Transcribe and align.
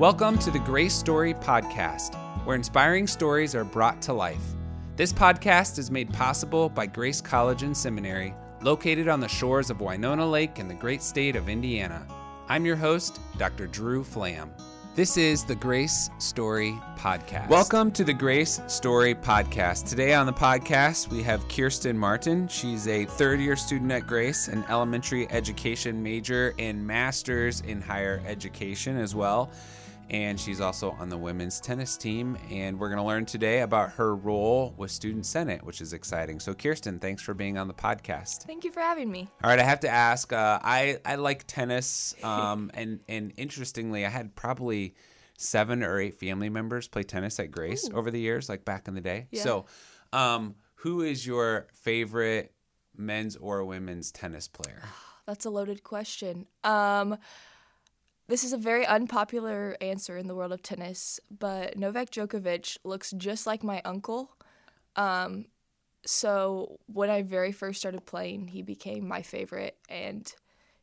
Welcome 0.00 0.38
to 0.38 0.50
the 0.50 0.58
Grace 0.58 0.94
Story 0.94 1.34
Podcast, 1.34 2.14
where 2.46 2.56
inspiring 2.56 3.06
stories 3.06 3.54
are 3.54 3.64
brought 3.64 4.00
to 4.00 4.14
life. 4.14 4.40
This 4.96 5.12
podcast 5.12 5.78
is 5.78 5.90
made 5.90 6.10
possible 6.10 6.70
by 6.70 6.86
Grace 6.86 7.20
College 7.20 7.64
and 7.64 7.76
Seminary, 7.76 8.34
located 8.62 9.08
on 9.08 9.20
the 9.20 9.28
shores 9.28 9.68
of 9.68 9.82
Winona 9.82 10.26
Lake 10.26 10.58
in 10.58 10.68
the 10.68 10.74
great 10.74 11.02
state 11.02 11.36
of 11.36 11.50
Indiana. 11.50 12.06
I'm 12.48 12.64
your 12.64 12.76
host, 12.76 13.20
Dr. 13.36 13.66
Drew 13.66 14.02
Flam. 14.02 14.50
This 14.94 15.18
is 15.18 15.44
the 15.44 15.54
Grace 15.54 16.08
Story 16.16 16.80
Podcast. 16.96 17.48
Welcome 17.48 17.92
to 17.92 18.02
the 18.02 18.14
Grace 18.14 18.58
Story 18.68 19.14
Podcast. 19.14 19.86
Today 19.86 20.14
on 20.14 20.24
the 20.24 20.32
podcast, 20.32 21.08
we 21.08 21.22
have 21.24 21.46
Kirsten 21.48 21.98
Martin. 21.98 22.48
She's 22.48 22.88
a 22.88 23.04
third 23.04 23.38
year 23.38 23.54
student 23.54 23.92
at 23.92 24.06
Grace, 24.06 24.48
an 24.48 24.64
elementary 24.70 25.30
education 25.30 26.02
major 26.02 26.54
and 26.58 26.86
master's 26.86 27.60
in 27.60 27.82
higher 27.82 28.22
education 28.26 28.96
as 28.96 29.14
well 29.14 29.50
and 30.10 30.38
she's 30.38 30.60
also 30.60 30.90
on 30.98 31.08
the 31.08 31.16
women's 31.16 31.60
tennis 31.60 31.96
team. 31.96 32.36
And 32.50 32.78
we're 32.78 32.88
going 32.88 32.98
to 32.98 33.04
learn 33.04 33.26
today 33.26 33.60
about 33.60 33.92
her 33.92 34.14
role 34.14 34.74
with 34.76 34.90
Student 34.90 35.24
Senate, 35.24 35.64
which 35.64 35.80
is 35.80 35.92
exciting. 35.92 36.40
So, 36.40 36.52
Kirsten, 36.52 36.98
thanks 36.98 37.22
for 37.22 37.32
being 37.32 37.56
on 37.56 37.68
the 37.68 37.74
podcast. 37.74 38.42
Thank 38.44 38.64
you 38.64 38.72
for 38.72 38.80
having 38.80 39.10
me. 39.10 39.28
All 39.42 39.50
right, 39.50 39.58
I 39.58 39.62
have 39.62 39.80
to 39.80 39.88
ask. 39.88 40.32
Uh, 40.32 40.58
I 40.62 40.98
I 41.04 41.14
like 41.14 41.46
tennis, 41.46 42.14
um, 42.24 42.70
and 42.74 43.00
and 43.08 43.32
interestingly, 43.36 44.04
I 44.04 44.08
had 44.08 44.34
probably 44.34 44.94
seven 45.38 45.82
or 45.82 45.98
eight 45.98 46.18
family 46.18 46.50
members 46.50 46.88
play 46.88 47.02
tennis 47.02 47.40
at 47.40 47.50
Grace 47.50 47.88
Ooh. 47.88 47.96
over 47.96 48.10
the 48.10 48.20
years, 48.20 48.48
like 48.48 48.64
back 48.64 48.88
in 48.88 48.94
the 48.94 49.00
day. 49.00 49.28
Yeah. 49.30 49.42
So, 49.42 49.66
um, 50.12 50.56
who 50.74 51.02
is 51.02 51.26
your 51.26 51.68
favorite 51.72 52.52
men's 52.96 53.36
or 53.36 53.64
women's 53.64 54.10
tennis 54.10 54.48
player? 54.48 54.82
That's 55.26 55.44
a 55.44 55.50
loaded 55.50 55.84
question. 55.84 56.46
Um, 56.64 57.16
this 58.30 58.44
is 58.44 58.52
a 58.52 58.58
very 58.58 58.86
unpopular 58.86 59.76
answer 59.80 60.16
in 60.16 60.26
the 60.26 60.34
world 60.34 60.52
of 60.52 60.62
tennis, 60.62 61.20
but 61.36 61.76
Novak 61.76 62.10
Djokovic 62.10 62.78
looks 62.84 63.10
just 63.16 63.46
like 63.46 63.62
my 63.62 63.82
uncle. 63.84 64.30
Um, 64.96 65.46
so 66.06 66.78
when 66.86 67.10
I 67.10 67.22
very 67.22 67.52
first 67.52 67.80
started 67.80 68.06
playing, 68.06 68.48
he 68.48 68.62
became 68.62 69.06
my 69.06 69.22
favorite, 69.22 69.76
and 69.88 70.32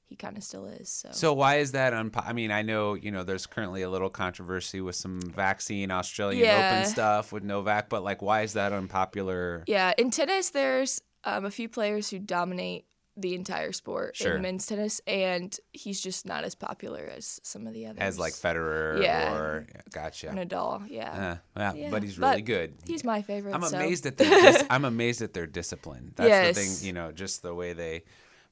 he 0.06 0.16
kind 0.16 0.38
of 0.38 0.44
still 0.44 0.66
is. 0.66 0.90
So. 0.90 1.09
so 1.12 1.34
why 1.34 1.58
is 1.58 1.72
that? 1.72 1.94
Unpo- 1.94 2.23
I 2.25 2.34
mean, 2.34 2.52
I 2.52 2.62
know 2.62 2.94
you 2.94 3.12
know 3.12 3.23
there's 3.23 3.48
currently 3.48 3.81
a 3.81 3.90
little 3.90 4.09
controversy 4.09 4.81
with 4.81 4.95
some 4.95 5.22
vaccine 5.22 5.90
Australian 5.90 6.45
yeah. 6.45 6.72
Open 6.72 6.92
stuff 6.92 7.31
with 7.31 7.44
Novak, 7.44 7.90
but 7.90 8.03
like, 8.03 8.22
why 8.22 8.42
is 8.42 8.53
that 8.53 8.73
unpopular? 8.73 9.64
Yeah, 9.68 9.94
in 9.98 10.12
tennis, 10.12 10.52
there's 10.52 11.02
um, 11.23 11.45
a 11.45 11.52
few 11.52 11.70
players 11.70 12.09
who 12.09 12.20
dominate 12.20 12.86
the 13.18 13.34
entire 13.34 13.72
sport 13.72 14.16
sure. 14.16 14.36
in 14.36 14.44
men's 14.44 14.66
tennis, 14.68 15.02
and 15.08 15.58
he's 15.73 16.00
just 16.00 16.26
not 16.26 16.44
as 16.44 16.54
popular 16.54 17.12
as 17.16 17.40
some 17.44 17.66
of 17.66 17.74
the 17.74 17.88
others. 17.88 18.00
As 18.00 18.20
like 18.20 18.34
Federer 18.34 19.02
yeah. 19.02 19.34
or 19.34 19.68
gotcha. 19.92 20.28
Nadal, 20.28 20.84
yeah. 20.88 21.38
Uh, 21.56 21.74
yeah. 21.76 21.90
But 21.90 22.04
he's 22.04 22.20
really 22.20 22.38
but 22.38 22.46
good. 22.46 22.74
He's 22.86 23.04
my 23.04 23.24
favorite. 23.24 23.56
I'm 23.56 23.64
so. 23.64 23.76
amazed 23.76 24.06
at 24.06 24.18
their 24.18 24.30
dis- 24.30 24.64
I'm 24.70 24.86
amazed 24.86 25.24
at 25.24 25.34
their 25.34 25.48
discipline. 25.48 26.14
That's 26.16 26.30
yes. 26.30 26.56
the 26.56 26.62
thing, 26.62 26.72
you 26.88 26.94
know, 26.94 27.12
just 27.12 27.42
the 27.42 27.56
way 27.56 27.74
they 27.74 28.04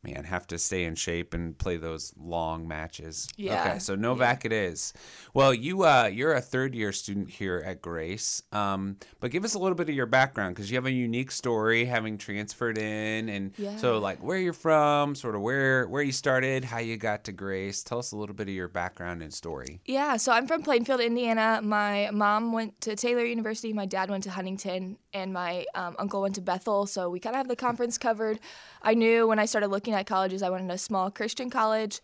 man, 0.06 0.24
have 0.26 0.48
to 0.48 0.58
stay 0.58 0.84
in 0.84 0.96
shape 0.96 1.34
and 1.34 1.58
play 1.58 1.78
those 1.78 2.14
long 2.18 2.68
matches. 2.68 3.28
Yeah. 3.38 3.62
Okay, 3.62 3.80
so 3.80 3.96
Novak 3.96 4.44
yeah. 4.44 4.48
it 4.48 4.54
is. 4.54 4.94
Well, 5.34 5.54
you 5.54 5.84
uh, 5.84 6.10
you're 6.12 6.34
a 6.34 6.42
third 6.42 6.76
year 6.76 6.92
student 6.92 7.30
here 7.30 7.64
at 7.66 7.82
Grace, 7.82 8.44
um, 8.52 8.98
but 9.20 9.32
give 9.32 9.44
us 9.44 9.56
a 9.56 9.60
little 9.60 9.76
bit 9.76 9.90
of 9.90 9.96
your 9.96 10.06
background 10.06 10.56
because 10.56 10.70
you 10.70 10.78
have 10.78 10.86
a 10.86 10.92
unique 10.92 11.32
story, 11.32 11.86
having 11.86 12.18
transferred 12.18 12.78
in, 12.78 13.30
and 13.30 13.54
yeah. 13.58 13.78
so 13.78 13.98
like 13.98 14.20
where 14.24 14.38
you're 14.38 14.54
from, 14.54 15.16
sort 15.16 15.36
of 15.36 15.42
where 15.42 15.88
where 15.88 16.04
you 16.04 16.12
started, 16.12 16.64
how 16.64 16.80
you 16.80 16.98
got 16.98 17.24
to 17.26 17.32
Grace. 17.32 17.84
Tell 17.84 18.00
us 18.00 18.12
a 18.12 18.18
little 18.18 18.36
bit 18.36 18.48
of 18.48 18.54
your 18.54 18.68
background 18.68 19.22
and 19.22 19.34
story. 19.34 19.80
Yeah, 19.86 20.18
so 20.18 20.32
I'm 20.32 20.48
from 20.48 20.62
Plainfield, 20.62 21.02
Indiana. 21.02 21.62
My 21.64 22.10
mom 22.14 22.52
went 22.52 22.80
to 22.82 22.96
Taylor 22.96 23.26
University. 23.26 23.74
My 23.74 23.86
dad 23.86 24.10
went 24.10 24.24
to 24.26 24.32
Huntington, 24.32 24.98
and 25.14 25.34
my 25.34 25.66
um, 25.74 25.96
uncle 25.98 26.22
went 26.22 26.36
to 26.36 26.42
Bethel. 26.42 26.86
So 26.86 27.10
we 27.10 27.20
kind 27.20 27.36
of 27.36 27.38
have 27.38 27.48
the 27.48 27.56
conference 27.56 27.98
covered. 27.98 28.40
I 28.82 28.94
knew 28.94 29.28
when 29.28 29.40
I 29.40 29.46
started 29.46 29.70
looking 29.70 29.95
at 29.96 30.06
colleges, 30.06 30.44
I 30.44 30.50
wanted 30.50 30.68
to 30.68 30.74
a 30.76 30.78
small 30.78 31.10
Christian 31.10 31.50
college. 31.50 32.02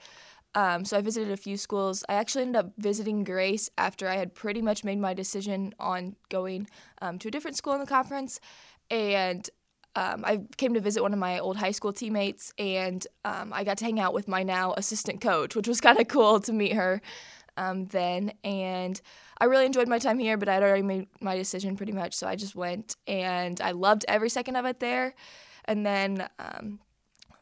Um, 0.53 0.83
so 0.83 0.97
I 0.97 1.01
visited 1.01 1.31
a 1.31 1.37
few 1.37 1.55
schools. 1.55 2.03
I 2.09 2.15
actually 2.15 2.43
ended 2.43 2.65
up 2.65 2.71
visiting 2.77 3.23
Grace 3.23 3.69
after 3.77 4.07
I 4.07 4.15
had 4.15 4.33
pretty 4.33 4.61
much 4.61 4.83
made 4.83 4.99
my 4.99 5.13
decision 5.13 5.73
on 5.79 6.15
going 6.29 6.67
um, 7.01 7.19
to 7.19 7.29
a 7.29 7.31
different 7.31 7.55
school 7.55 7.73
in 7.73 7.79
the 7.79 7.85
conference. 7.85 8.39
And 8.89 9.49
um, 9.95 10.23
I 10.25 10.41
came 10.57 10.73
to 10.73 10.81
visit 10.81 11.01
one 11.01 11.13
of 11.13 11.19
my 11.19 11.39
old 11.39 11.57
high 11.57 11.71
school 11.71 11.91
teammates, 11.91 12.53
and 12.57 13.05
um, 13.25 13.51
I 13.53 13.63
got 13.63 13.77
to 13.79 13.85
hang 13.85 13.99
out 13.99 14.13
with 14.13 14.27
my 14.27 14.43
now 14.43 14.73
assistant 14.77 15.21
coach, 15.21 15.55
which 15.55 15.67
was 15.67 15.81
kind 15.87 15.99
of 15.99 16.07
cool 16.07 16.39
to 16.41 16.53
meet 16.53 16.73
her 16.73 17.01
um, 17.57 17.85
then. 17.87 18.33
And 18.43 18.99
I 19.39 19.45
really 19.45 19.65
enjoyed 19.65 19.87
my 19.87 19.99
time 19.99 20.19
here, 20.19 20.37
but 20.37 20.47
I'd 20.47 20.63
already 20.63 20.83
made 20.83 21.07
my 21.19 21.35
decision 21.35 21.75
pretty 21.75 21.91
much, 21.91 22.13
so 22.13 22.27
I 22.27 22.35
just 22.35 22.55
went, 22.55 22.95
and 23.07 23.59
I 23.61 23.71
loved 23.71 24.05
every 24.07 24.29
second 24.29 24.55
of 24.55 24.65
it 24.65 24.79
there. 24.79 25.13
And 25.65 25.85
then 25.85 26.27
um, 26.39 26.79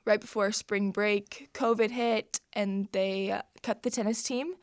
right 0.10 0.20
before 0.20 0.52
spring 0.52 0.92
break, 0.92 1.50
COVID 1.54 1.92
hit 1.92 2.42
and 2.54 2.90
they 2.92 3.32
uh, 3.32 3.44
cut 3.62 3.84
the 3.84 3.92
tennis 3.92 4.24
team. 4.24 4.56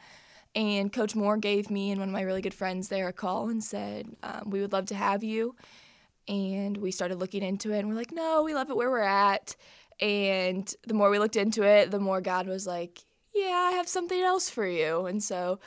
And 0.54 0.92
Coach 0.92 1.14
Moore 1.14 1.36
gave 1.36 1.70
me 1.70 1.90
and 1.90 2.00
one 2.00 2.08
of 2.08 2.12
my 2.12 2.22
really 2.22 2.42
good 2.42 2.54
friends 2.54 2.88
there 2.88 3.08
a 3.08 3.12
call 3.12 3.48
and 3.48 3.62
said, 3.62 4.08
um, 4.22 4.50
We 4.50 4.60
would 4.60 4.72
love 4.72 4.86
to 4.86 4.94
have 4.94 5.22
you. 5.22 5.54
And 6.28 6.76
we 6.76 6.90
started 6.90 7.18
looking 7.18 7.42
into 7.42 7.72
it 7.72 7.78
and 7.78 7.88
we're 7.88 7.94
like, 7.94 8.12
No, 8.12 8.42
we 8.42 8.54
love 8.54 8.70
it 8.70 8.76
where 8.76 8.90
we're 8.90 9.00
at. 9.00 9.54
And 10.00 10.72
the 10.86 10.94
more 10.94 11.08
we 11.10 11.18
looked 11.18 11.36
into 11.36 11.62
it, 11.62 11.90
the 11.90 12.00
more 12.00 12.20
God 12.20 12.48
was 12.48 12.66
like, 12.66 13.00
Yeah, 13.32 13.68
I 13.70 13.72
have 13.72 13.88
something 13.88 14.20
else 14.20 14.50
for 14.50 14.66
you. 14.66 15.06
And 15.06 15.22
so 15.22 15.60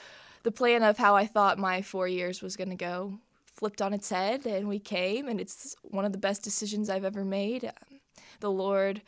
the 0.44 0.51
plan 0.51 0.84
of 0.84 0.97
how 0.97 1.16
I 1.16 1.25
thought 1.25 1.57
my 1.57 1.81
four 1.81 2.07
years 2.07 2.41
was 2.41 2.57
going 2.57 2.69
to 2.69 2.75
go 2.75 3.19
flipped 3.53 3.81
on 3.81 3.94
its 3.94 4.09
head 4.09 4.45
and 4.45 4.69
we 4.69 4.79
came 4.79 5.28
and 5.28 5.41
it's 5.41 5.75
one 5.84 6.06
of 6.06 6.13
the 6.13 6.18
best 6.18 6.44
decisions 6.44 6.89
I've 6.89 7.03
ever 7.06 7.25
made. 7.25 7.66
Um, 7.66 8.00
the 8.39 8.51
Lord 8.51 9.01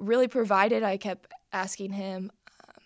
really 0.00 0.28
provided. 0.28 0.82
I 0.82 0.96
kept 0.96 1.32
asking 1.52 1.92
him 1.92 2.32
um, 2.66 2.82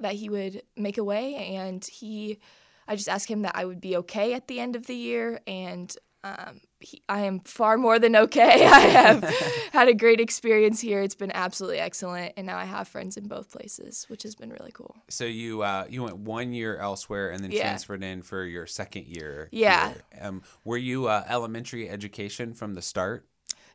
that 0.00 0.14
he 0.14 0.28
would 0.28 0.62
make 0.76 0.98
a 0.98 1.04
way, 1.04 1.34
and 1.56 1.84
he, 1.84 2.38
I 2.86 2.96
just 2.96 3.08
asked 3.08 3.28
him 3.28 3.42
that 3.42 3.56
I 3.56 3.64
would 3.64 3.80
be 3.80 3.96
okay 3.98 4.34
at 4.34 4.48
the 4.48 4.60
end 4.60 4.76
of 4.76 4.86
the 4.86 4.96
year, 4.96 5.40
and 5.46 5.94
um, 6.24 6.60
he, 6.80 7.02
I 7.08 7.20
am 7.20 7.40
far 7.40 7.76
more 7.76 7.98
than 7.98 8.16
okay. 8.16 8.66
I 8.66 8.80
have 8.80 9.22
had 9.72 9.88
a 9.88 9.94
great 9.94 10.20
experience 10.20 10.80
here. 10.80 11.02
It's 11.02 11.14
been 11.14 11.30
absolutely 11.32 11.78
excellent, 11.78 12.32
and 12.36 12.46
now 12.46 12.56
I 12.56 12.64
have 12.64 12.88
friends 12.88 13.16
in 13.16 13.28
both 13.28 13.50
places, 13.50 14.06
which 14.08 14.22
has 14.22 14.34
been 14.34 14.50
really 14.50 14.72
cool. 14.72 14.96
So 15.08 15.24
you 15.24 15.62
uh, 15.62 15.86
you 15.88 16.02
went 16.02 16.16
one 16.18 16.52
year 16.52 16.78
elsewhere 16.78 17.30
and 17.30 17.44
then 17.44 17.52
yeah. 17.52 17.62
transferred 17.62 18.02
in 18.02 18.22
for 18.22 18.44
your 18.44 18.66
second 18.66 19.06
year. 19.06 19.48
Yeah. 19.52 19.92
Um, 20.20 20.42
were 20.64 20.78
you 20.78 21.06
uh, 21.06 21.24
elementary 21.28 21.88
education 21.88 22.54
from 22.54 22.74
the 22.74 22.82
start? 22.82 23.26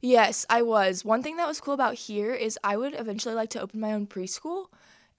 Yes, 0.02 0.46
I 0.50 0.62
was. 0.62 1.04
One 1.04 1.22
thing 1.24 1.38
that 1.38 1.48
was 1.48 1.60
cool 1.60 1.74
about 1.74 1.96
here 1.96 2.34
is 2.34 2.58
I 2.64 2.78
would 2.78 2.94
eventually 2.98 3.36
like 3.36 3.50
to 3.52 3.62
open 3.62 3.80
my 3.80 3.94
own 3.94 4.08
preschool. 4.08 4.68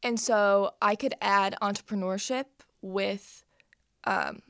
And 0.02 0.18
so 0.18 0.72
I 0.80 0.94
could 0.94 1.14
add 1.20 1.54
entrepreneurship 1.60 2.46
with 2.80 3.44
um, 4.04 4.40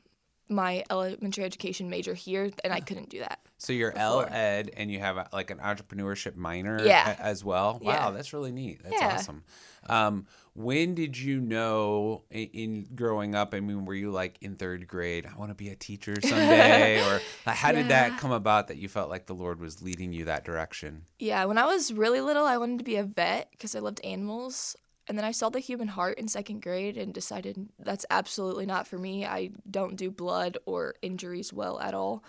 my 0.47 0.83
elementary 0.89 1.43
education 1.43 1.89
major 1.89 2.13
here, 2.13 2.49
and 2.63 2.71
I 2.71 2.79
couldn't 2.79 3.09
do 3.09 3.19
that. 3.19 3.39
So 3.61 3.73
you're 3.73 3.95
El 3.95 4.21
Ed, 4.21 4.71
and 4.75 4.91
you 4.91 4.97
have 4.97 5.17
a, 5.17 5.27
like 5.31 5.51
an 5.51 5.59
entrepreneurship 5.59 6.35
minor 6.35 6.83
yeah. 6.83 7.11
a, 7.11 7.21
as 7.21 7.45
well. 7.45 7.77
Wow, 7.79 7.91
yeah. 7.91 8.09
that's 8.09 8.33
really 8.33 8.51
neat. 8.51 8.81
That's 8.81 8.99
yeah. 8.99 9.13
awesome. 9.13 9.43
Um, 9.87 10.25
when 10.55 10.95
did 10.95 11.15
you 11.15 11.39
know 11.39 12.23
in, 12.31 12.49
in, 12.53 12.87
growing 12.95 13.35
up? 13.35 13.53
I 13.53 13.59
mean, 13.59 13.85
were 13.85 13.93
you 13.93 14.09
like 14.09 14.39
in 14.41 14.55
third 14.55 14.87
grade? 14.87 15.27
I 15.31 15.37
want 15.37 15.51
to 15.51 15.55
be 15.55 15.69
a 15.69 15.75
teacher 15.75 16.15
someday, 16.23 17.05
or 17.05 17.21
how 17.45 17.71
did 17.71 17.89
that 17.89 18.17
come 18.17 18.31
about 18.31 18.67
that 18.69 18.77
you 18.77 18.87
felt 18.87 19.11
like 19.11 19.27
the 19.27 19.35
Lord 19.35 19.59
was 19.59 19.79
leading 19.83 20.11
you 20.11 20.25
that 20.25 20.43
direction? 20.43 21.03
Yeah, 21.19 21.45
when 21.45 21.59
I 21.59 21.65
was 21.65 21.93
really 21.93 22.19
little, 22.19 22.45
I 22.47 22.57
wanted 22.57 22.79
to 22.79 22.83
be 22.83 22.95
a 22.95 23.03
vet 23.03 23.51
because 23.51 23.75
I 23.75 23.79
loved 23.79 24.03
animals. 24.03 24.75
And 25.07 25.15
then 25.19 25.25
I 25.25 25.31
saw 25.31 25.49
the 25.49 25.59
human 25.59 25.89
heart 25.89 26.17
in 26.17 26.27
second 26.27 26.63
grade 26.63 26.97
and 26.97 27.13
decided 27.13 27.69
that's 27.77 28.07
absolutely 28.09 28.65
not 28.65 28.87
for 28.87 28.97
me. 28.97 29.23
I 29.23 29.51
don't 29.69 29.97
do 29.97 30.09
blood 30.09 30.57
or 30.65 30.95
injuries 31.03 31.53
well 31.53 31.79
at 31.79 31.93
all. 31.93 32.23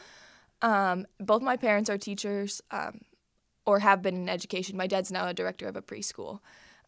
Um, 0.62 1.06
both 1.18 1.42
my 1.42 1.56
parents 1.56 1.90
are 1.90 1.98
teachers 1.98 2.62
um, 2.70 3.00
or 3.66 3.80
have 3.80 4.00
been 4.00 4.16
in 4.16 4.28
education. 4.28 4.76
My 4.76 4.86
dad's 4.86 5.12
now 5.12 5.26
a 5.26 5.34
director 5.34 5.66
of 5.68 5.76
a 5.76 5.82
preschool. 5.82 6.40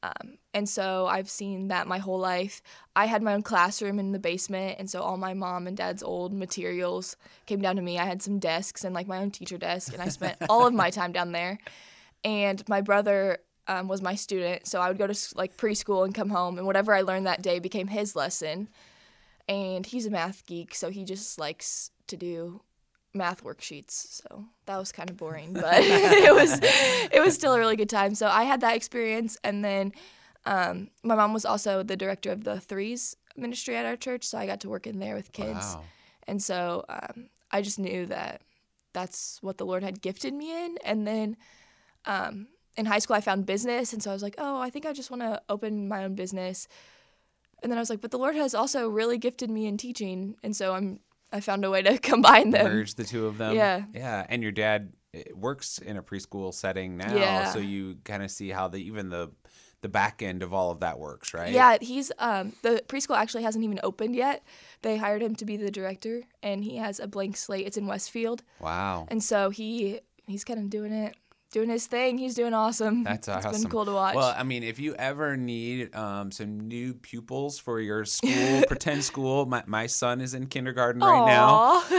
Um, 0.05 0.37
and 0.53 0.69
so 0.69 1.07
I've 1.07 1.31
seen 1.31 1.69
that 1.69 1.87
my 1.87 1.99
whole 1.99 2.19
life. 2.19 2.61
I 2.95 3.07
had 3.07 3.23
my 3.23 3.33
own 3.33 3.43
classroom 3.43 3.99
in 3.99 4.13
the 4.13 4.19
basement, 4.19 4.77
and 4.79 4.89
so 4.89 5.01
all 5.01 5.17
my 5.17 5.33
mom 5.33 5.67
and 5.67 5.77
dad's 5.77 6.03
old 6.03 6.35
materials 6.35 7.17
came 7.47 7.63
down 7.63 7.77
to 7.77 7.83
me. 7.83 7.99
I 7.99 8.05
had 8.05 8.21
some 8.21 8.39
desks 8.39 8.85
and 8.85 8.95
like 8.95 9.07
my 9.07 9.19
own 9.19 9.31
teacher 9.31 9.57
desk, 9.57 9.95
and 9.95 10.03
I 10.03 10.09
spent 10.09 10.37
all 10.51 10.67
of 10.67 10.75
my 10.75 10.91
time 10.91 11.13
down 11.13 11.33
there. 11.33 11.59
And 12.23 12.63
my 12.69 12.83
brother 12.83 13.39
um, 13.67 13.89
was 13.89 14.03
my 14.03 14.15
student, 14.15 14.67
so 14.67 14.79
I 14.79 14.89
would 14.89 14.99
go 14.99 15.07
to 15.07 15.19
like 15.37 15.57
preschool 15.57 16.05
and 16.05 16.15
come 16.15 16.29
home, 16.29 16.59
and 16.59 16.67
whatever 16.67 16.93
I 16.93 17.01
learned 17.01 17.27
that 17.27 17.41
day 17.41 17.59
became 17.59 17.87
his 17.87 18.15
lesson. 18.15 18.69
And 19.49 19.87
he's 19.87 20.05
a 20.05 20.11
math 20.11 20.45
geek, 20.47 20.75
so 20.75 20.91
he 20.91 21.05
just 21.05 21.39
likes 21.39 21.91
to 22.09 22.17
do 22.19 22.61
math 23.15 23.45
worksheets. 23.45 24.23
So 24.23 24.45
that 24.67 24.77
was 24.77 24.93
kind 24.93 25.09
of 25.09 25.17
boring, 25.17 25.53
but 25.53 25.75
it 25.79 26.35
was 26.35 26.59
it 27.13 27.23
was 27.23 27.35
still 27.35 27.55
a 27.55 27.59
really 27.59 27.77
good 27.77 27.91
time. 27.91 28.15
So 28.15 28.29
I 28.29 28.45
had 28.45 28.61
that 28.63 28.77
experience, 28.77 29.39
and 29.45 29.65
then 29.65 29.93
um, 30.47 30.91
my 31.03 31.15
mom 31.15 31.33
was 31.33 31.45
also 31.45 31.83
the 31.83 31.97
director 31.97 32.31
of 32.31 32.45
the 32.45 32.61
threes 32.61 33.17
ministry 33.37 33.77
at 33.77 33.87
our 33.87 33.97
church, 33.97 34.25
so 34.25 34.39
I 34.39 34.47
got 34.47 34.61
to 34.61 34.69
work 34.69 34.87
in 34.87 34.99
there 34.99 35.15
with 35.15 35.33
kids. 35.33 35.75
Wow. 35.75 35.85
And 36.27 36.43
so 36.43 36.85
um, 36.89 37.29
I 37.51 37.63
just 37.63 37.79
knew 37.79 38.07
that 38.07 38.43
that's 38.93 39.39
what 39.43 39.59
the 39.59 39.67
Lord 39.67 39.83
had 39.83 40.01
gifted 40.01 40.33
me 40.33 40.65
in. 40.65 40.79
And 40.85 41.07
then 41.07 41.37
um, 42.07 42.47
in 42.77 42.87
high 42.87 43.01
school, 43.01 43.17
I 43.17 43.21
found 43.21 43.45
business. 43.45 43.93
And 43.93 44.03
so 44.03 44.11
I 44.11 44.15
was 44.15 44.23
like, 44.23 44.37
oh, 44.39 44.61
I 44.61 44.71
think 44.71 44.87
I 44.87 44.93
just 44.93 45.11
want 45.11 45.23
to 45.23 45.43
open 45.49 45.89
my 45.89 46.05
own 46.05 46.15
business. 46.15 46.67
And 47.63 47.71
then 47.71 47.79
I 47.79 47.83
was 47.83 47.91
like, 47.91 48.01
but 48.01 48.11
the 48.11 48.19
Lord 48.19 48.37
has 48.37 48.55
also 48.55 48.89
really 48.89 49.19
gifted 49.19 49.51
me 49.51 49.67
in 49.67 49.77
teaching. 49.77 50.37
And 50.43 50.57
so 50.57 50.75
I'm, 50.75 51.01
I 51.35 51.41
found 51.41 51.65
a 51.65 51.71
way 51.71 51.83
to 51.83 51.99
combine 52.13 52.51
them. 52.51 52.65
Merge 52.65 52.95
the 52.95 53.05
two 53.05 53.27
of 53.27 53.39
them. 53.39 53.57
Yeah. 53.57 53.83
Yeah. 53.93 54.25
And 54.29 54.43
your 54.43 54.53
dad 54.53 54.93
works 55.35 55.79
in 55.79 55.97
a 55.97 56.03
preschool 56.03 56.55
setting 56.55 56.97
now. 56.97 57.15
Yeah. 57.15 57.53
So 57.53 57.59
you 57.59 57.97
kind 58.05 58.23
of 58.23 58.31
see 58.31 58.51
how 58.51 58.69
the 58.69 58.79
even 58.79 59.11
the 59.11 59.33
the 59.81 59.89
back 59.89 60.23
end 60.23 60.43
of 60.43 60.55
all 60.55 60.71
of 60.71 60.81
that 60.81 60.99
works, 60.99 61.35
right? 61.35 61.53
Yeah, 61.53 61.77
he's 61.81 62.11
um 62.19 62.53
the 62.63 62.83
preschool 62.87 63.17
actually 63.19 63.43
hasn't 63.43 63.65
even 63.65 63.81
opened 63.83 64.15
yet. 64.17 64.43
They 64.83 64.97
hired 64.97 65.23
him 65.23 65.35
to 65.37 65.45
be 65.45 65.57
the 65.57 65.71
director 65.71 66.23
and 66.43 66.65
he 66.65 66.77
has 66.77 67.01
a 67.01 67.07
blank 67.07 67.37
slate. 67.37 67.67
It's 67.67 67.77
in 67.77 67.87
Westfield. 67.87 68.43
Wow. 68.61 69.07
And 69.09 69.23
so 69.23 69.51
he 69.51 70.01
he's 70.27 70.45
kind 70.45 70.61
of 70.61 70.71
doing 70.71 70.93
it, 70.93 71.17
doing 71.55 71.71
his 71.71 71.87
thing. 71.87 72.19
He's 72.19 72.35
doing 72.35 72.53
awesome. 72.53 73.05
That's 73.05 73.29
It's 73.35 73.47
awesome. 73.47 73.63
been 73.63 73.71
cool 73.71 73.85
to 73.87 73.93
watch. 73.93 74.15
Well, 74.17 74.35
I 74.37 74.43
mean, 74.43 74.63
if 74.63 74.79
you 74.79 74.95
ever 74.97 75.37
need 75.37 75.95
um, 75.97 76.31
some 76.31 76.61
new 76.69 76.93
pupils 76.95 77.59
for 77.59 77.81
your 77.81 78.05
school, 78.05 78.63
pretend 78.69 79.03
school, 79.05 79.47
my, 79.47 79.63
my 79.67 79.87
son 79.87 80.21
is 80.21 80.35
in 80.35 80.47
kindergarten 80.49 81.01
right 81.01 81.27
now. 81.27 81.83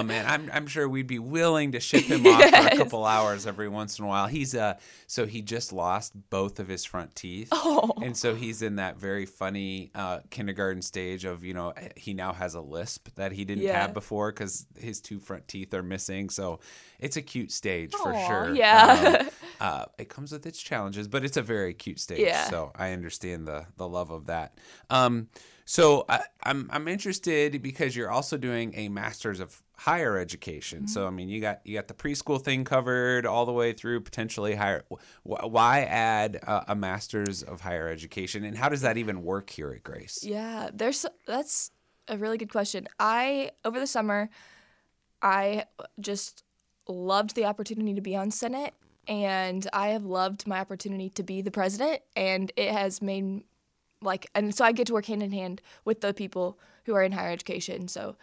Um, 0.00 0.10
and 0.10 0.26
I'm, 0.26 0.50
I'm 0.52 0.66
sure 0.66 0.88
we'd 0.88 1.06
be 1.06 1.18
willing 1.18 1.72
to 1.72 1.80
ship 1.80 2.04
him 2.04 2.26
off 2.26 2.42
for 2.42 2.56
a 2.74 2.76
couple 2.76 3.04
hours 3.04 3.46
every 3.46 3.68
once 3.68 3.98
in 3.98 4.04
a 4.04 4.08
while. 4.08 4.26
He's 4.26 4.54
uh, 4.54 4.74
so 5.06 5.26
he 5.26 5.42
just 5.42 5.72
lost 5.72 6.12
both 6.30 6.58
of 6.60 6.68
his 6.68 6.84
front 6.84 7.14
teeth. 7.14 7.48
Oh. 7.52 7.92
And 8.02 8.16
so 8.16 8.34
he's 8.34 8.62
in 8.62 8.76
that 8.76 8.96
very 8.98 9.26
funny 9.26 9.90
uh, 9.94 10.20
kindergarten 10.30 10.82
stage 10.82 11.24
of, 11.24 11.44
you 11.44 11.52
know, 11.54 11.74
he 11.96 12.14
now 12.14 12.32
has 12.32 12.54
a 12.54 12.60
lisp 12.60 13.08
that 13.16 13.32
he 13.32 13.44
didn't 13.44 13.64
Yeah. 13.64 13.80
have 13.82 13.92
before 13.94 14.30
because 14.32 14.66
his 14.78 15.00
two 15.00 15.18
front 15.20 15.46
teeth 15.48 15.74
are 15.74 15.82
missing. 15.82 16.30
So 16.30 16.60
it's 16.98 17.16
a 17.16 17.22
cute 17.22 17.50
stage 17.52 17.92
for 17.92 18.12
sure. 18.26 18.54
yeah. 18.54 18.96
Um, 18.98 18.99
uh, 19.60 19.84
it 19.98 20.08
comes 20.08 20.32
with 20.32 20.46
its 20.46 20.60
challenges, 20.60 21.08
but 21.08 21.24
it's 21.24 21.36
a 21.36 21.42
very 21.42 21.74
cute 21.74 22.00
stage. 22.00 22.20
Yeah. 22.20 22.48
So 22.48 22.72
I 22.74 22.92
understand 22.92 23.46
the 23.46 23.66
the 23.76 23.88
love 23.88 24.10
of 24.10 24.26
that. 24.26 24.58
Um, 24.88 25.28
so 25.64 26.04
I, 26.08 26.22
I'm 26.42 26.68
I'm 26.72 26.88
interested 26.88 27.62
because 27.62 27.94
you're 27.94 28.10
also 28.10 28.36
doing 28.36 28.72
a 28.76 28.88
master's 28.88 29.38
of 29.40 29.62
higher 29.76 30.18
education. 30.18 30.88
So 30.88 31.06
I 31.06 31.10
mean, 31.10 31.28
you 31.28 31.40
got 31.40 31.60
you 31.64 31.76
got 31.76 31.88
the 31.88 31.94
preschool 31.94 32.42
thing 32.42 32.64
covered 32.64 33.24
all 33.24 33.46
the 33.46 33.52
way 33.52 33.72
through 33.72 34.00
potentially 34.00 34.54
higher. 34.56 34.84
wh- 35.22 35.44
Why 35.44 35.82
add 35.82 36.36
a, 36.36 36.72
a 36.72 36.74
master's 36.74 37.42
of 37.42 37.60
higher 37.60 37.88
education, 37.88 38.44
and 38.44 38.56
how 38.58 38.68
does 38.68 38.80
that 38.80 38.98
even 38.98 39.22
work 39.22 39.48
here 39.50 39.70
at 39.70 39.82
Grace? 39.82 40.24
Yeah, 40.24 40.70
there's 40.74 41.06
that's 41.26 41.70
a 42.08 42.18
really 42.18 42.36
good 42.36 42.50
question. 42.50 42.88
I 42.98 43.52
over 43.64 43.78
the 43.78 43.86
summer, 43.86 44.28
I 45.22 45.64
just 46.00 46.42
loved 46.88 47.36
the 47.36 47.44
opportunity 47.44 47.94
to 47.94 48.00
be 48.00 48.16
on 48.16 48.30
Senate, 48.30 48.74
and 49.10 49.66
I 49.72 49.88
have 49.88 50.04
loved 50.04 50.46
my 50.46 50.60
opportunity 50.60 51.10
to 51.10 51.24
be 51.24 51.42
the 51.42 51.50
president, 51.50 52.00
and 52.14 52.52
it 52.56 52.70
has 52.70 53.02
made 53.02 53.42
like, 54.00 54.30
and 54.34 54.54
so 54.54 54.64
I 54.64 54.72
get 54.72 54.86
to 54.86 54.94
work 54.94 55.06
hand 55.06 55.22
in 55.22 55.32
hand 55.32 55.60
with 55.84 56.00
the 56.00 56.14
people 56.14 56.58
who 56.84 56.94
are 56.94 57.02
in 57.02 57.12
higher 57.12 57.32
education. 57.32 57.88
So, 57.88 58.16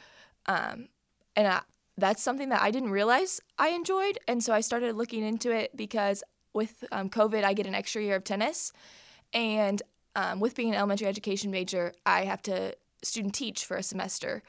um, 0.48 0.88
and 1.36 1.46
I, 1.48 1.62
that's 1.98 2.24
something 2.24 2.50
that 2.50 2.62
I 2.62 2.72
didn't 2.72 2.92
realize 2.92 3.42
I 3.60 3.70
enjoyed, 3.70 4.18
and 4.30 4.42
so 4.42 4.54
I 4.54 4.62
started 4.62 4.96
looking 4.96 5.24
into 5.24 5.52
it 5.52 5.76
because 5.76 6.24
with 6.54 6.86
um, 6.94 7.10
COVID, 7.10 7.44
I 7.44 7.54
get 7.54 7.68
an 7.68 7.76
extra 7.76 8.02
year 8.02 8.16
of 8.16 8.24
tennis, 8.24 8.72
and 9.34 9.84
um, 10.16 10.40
with 10.40 10.56
being 10.56 10.70
an 10.70 10.76
elementary 10.76 11.08
education 11.08 11.52
major, 11.52 11.94
I 12.06 12.24
have 12.24 12.42
to 12.44 12.76
student 13.04 13.36
teach 13.36 13.66
for 13.66 13.76
a 13.76 13.84
semester. 13.84 14.42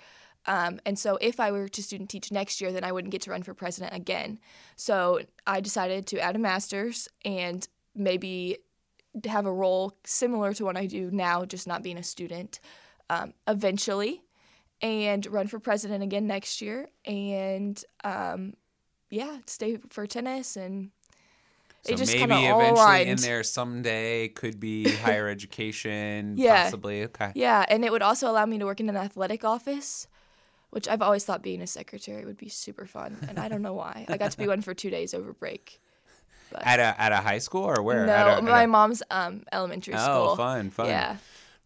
Um, 0.49 0.81
and 0.87 0.99
so 0.99 1.19
if 1.21 1.39
I 1.39 1.53
were 1.53 1.69
to 1.69 1.83
student 1.83 2.09
teach 2.09 2.33
next 2.33 2.61
year, 2.61 2.73
then 2.73 2.83
I 2.83 2.91
wouldn't 2.91 3.12
get 3.12 3.23
to 3.23 3.31
run 3.31 3.43
for 3.43 3.53
president 3.55 3.95
again. 3.95 4.39
So 4.77 5.21
I 5.47 5.61
decided 5.61 6.06
to 6.09 6.19
add 6.21 6.37
a 6.37 6.39
master's 6.39 7.06
and 7.25 7.69
maybe 7.95 8.59
have 9.27 9.45
a 9.47 9.53
role 9.53 9.93
similar 10.05 10.55
to 10.55 10.65
what 10.65 10.77
I 10.77 10.87
do 10.87 11.11
now, 11.12 11.45
just 11.45 11.67
not 11.67 11.83
being 11.83 11.99
a 11.99 12.03
student 12.03 12.61
um, 13.11 13.35
eventually, 13.47 14.23
and 14.81 15.27
run 15.27 15.49
for 15.49 15.59
president 15.59 16.03
again 16.03 16.27
next 16.27 16.62
year. 16.62 16.89
And 17.05 17.83
um, 18.03 18.55
yeah, 19.11 19.39
stay 19.47 19.79
for 19.91 20.06
tennis 20.06 20.56
and 20.56 20.91
So 21.85 21.93
it 21.93 21.97
just 21.99 22.12
maybe 22.12 22.21
kind 22.21 22.33
of 22.33 22.39
all 22.39 22.61
eventually 22.62 23.06
in 23.11 23.17
there 23.19 23.43
someday 23.43 24.29
could 24.29 24.59
be 24.61 24.85
higher 25.05 25.29
education, 25.29 26.37
Yeah. 26.39 26.65
possibly. 26.65 27.05
Okay. 27.05 27.33
Yeah, 27.35 27.65
and 27.69 27.85
it 27.85 27.93
would 27.93 28.03
also 28.03 28.31
allow 28.31 28.47
me 28.47 28.59
to 28.59 28.65
work 28.65 28.81
in 28.81 28.89
an 28.89 28.97
athletic 28.97 29.45
office, 29.45 30.06
which 30.70 30.88
I've 30.88 31.03
always 31.03 31.25
thought 31.25 31.43
being 31.43 31.62
a 31.62 31.67
secretary 31.67 32.25
would 32.25 32.37
be 32.38 32.49
super 32.49 32.87
fun. 32.87 33.17
And 33.29 33.38
I 33.38 33.49
don't 33.49 33.62
know 33.62 33.75
why. 33.75 34.05
I 34.09 34.17
got 34.17 34.31
to 34.32 34.38
be 34.38 34.47
one 34.55 34.61
for 34.62 34.75
two 34.75 34.91
days 34.91 35.15
over 35.15 35.32
break. 35.32 35.81
At 36.62 36.81
a 36.81 36.99
at 37.00 37.12
a 37.12 37.17
high 37.17 37.38
school 37.38 37.65
or 37.65 37.82
where? 37.82 38.06
no, 38.06 38.38
a- 38.38 38.43
my 38.43 38.62
a- 38.62 38.67
mom's 38.67 39.03
um, 39.11 39.44
elementary 39.53 39.94
Oh, 39.94 39.99
school. 39.99 40.29
Oh, 40.31 40.37
fun, 40.37 40.70
fun. 40.70 40.87
Yeah. 40.87 41.17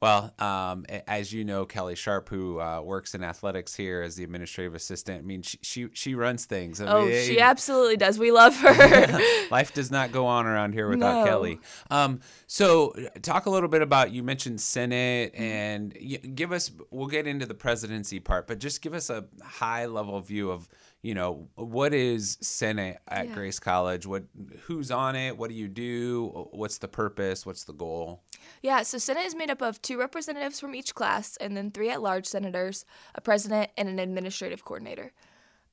Well, 0.03 0.35
um, 0.41 0.85
as 1.07 1.33
you 1.33 1.45
know, 1.45 1.65
Kelly 1.65 1.95
Sharp, 1.95 2.29
who 2.29 2.59
uh, 2.61 2.81
works 2.83 3.15
in 3.15 3.23
athletics 3.23 3.73
here 3.77 4.03
as 4.03 4.17
the 4.17 4.25
administrative 4.25 4.75
assistant, 4.75 5.21
I 5.21 5.23
mean, 5.23 5.43
she 5.43 5.59
she, 5.63 5.89
she 5.93 6.15
runs 6.17 6.45
things. 6.45 6.81
I 6.81 6.87
Oh, 6.89 7.07
mean, 7.07 7.25
she 7.25 7.39
absolutely 7.41 7.97
does. 7.97 8.19
We 8.19 8.33
love 8.33 8.57
her. 8.61 9.21
Life 9.53 9.73
does 9.73 9.93
not 9.93 10.11
go 10.11 10.27
on 10.27 10.45
around 10.47 10.73
here 10.73 10.89
without 10.89 11.21
No. 11.21 11.25
Kelly. 11.25 11.61
Um, 11.89 12.19
so, 12.49 12.93
talk 13.23 13.47
a 13.47 13.51
little 13.51 13.69
bit 13.69 13.81
about 13.81 14.11
you 14.11 14.25
mentioned 14.25 14.61
Senate, 14.61 15.35
and 15.37 15.97
give 16.35 16.51
us. 16.51 16.73
We'll 16.91 17.07
get 17.07 17.29
into 17.29 17.47
the 17.47 17.55
presidency 17.55 18.19
part, 18.19 18.49
but 18.49 18.59
just 18.59 18.83
give 18.83 18.95
us 18.95 19.09
a 19.09 19.27
high 19.41 19.87
level 19.87 20.21
view 20.21 20.51
of 20.51 20.69
you 21.01 21.15
know 21.15 21.49
what 21.55 21.95
is 21.95 22.39
Senate 22.41 22.99
at 23.07 23.29
Yeah. 23.29 23.35
Grace 23.35 23.59
College. 23.61 24.05
What 24.07 24.25
who's 24.63 24.91
on 24.91 25.15
it? 25.15 25.37
What 25.39 25.49
do 25.51 25.55
you 25.57 25.69
do? 25.69 26.49
What's 26.51 26.79
the 26.79 26.89
purpose? 26.89 27.47
What's 27.47 27.65
the 27.65 27.73
goal? 27.73 28.23
Yeah, 28.63 28.83
so 28.83 28.99
Senate 28.99 29.27
is 29.27 29.35
made 29.35 29.51
up 29.51 29.63
of 29.63 29.81
two 29.83 29.99
representatives 29.99 30.61
from 30.61 30.75
each 30.75 30.95
class 30.95 31.37
and 31.37 31.57
then 31.57 31.71
three 31.71 31.91
at 31.91 32.03
large 32.03 32.27
senators, 32.27 32.85
a 33.15 33.21
president, 33.21 33.71
and 33.77 33.89
an 33.89 33.99
administrative 33.99 34.65
coordinator. 34.65 35.13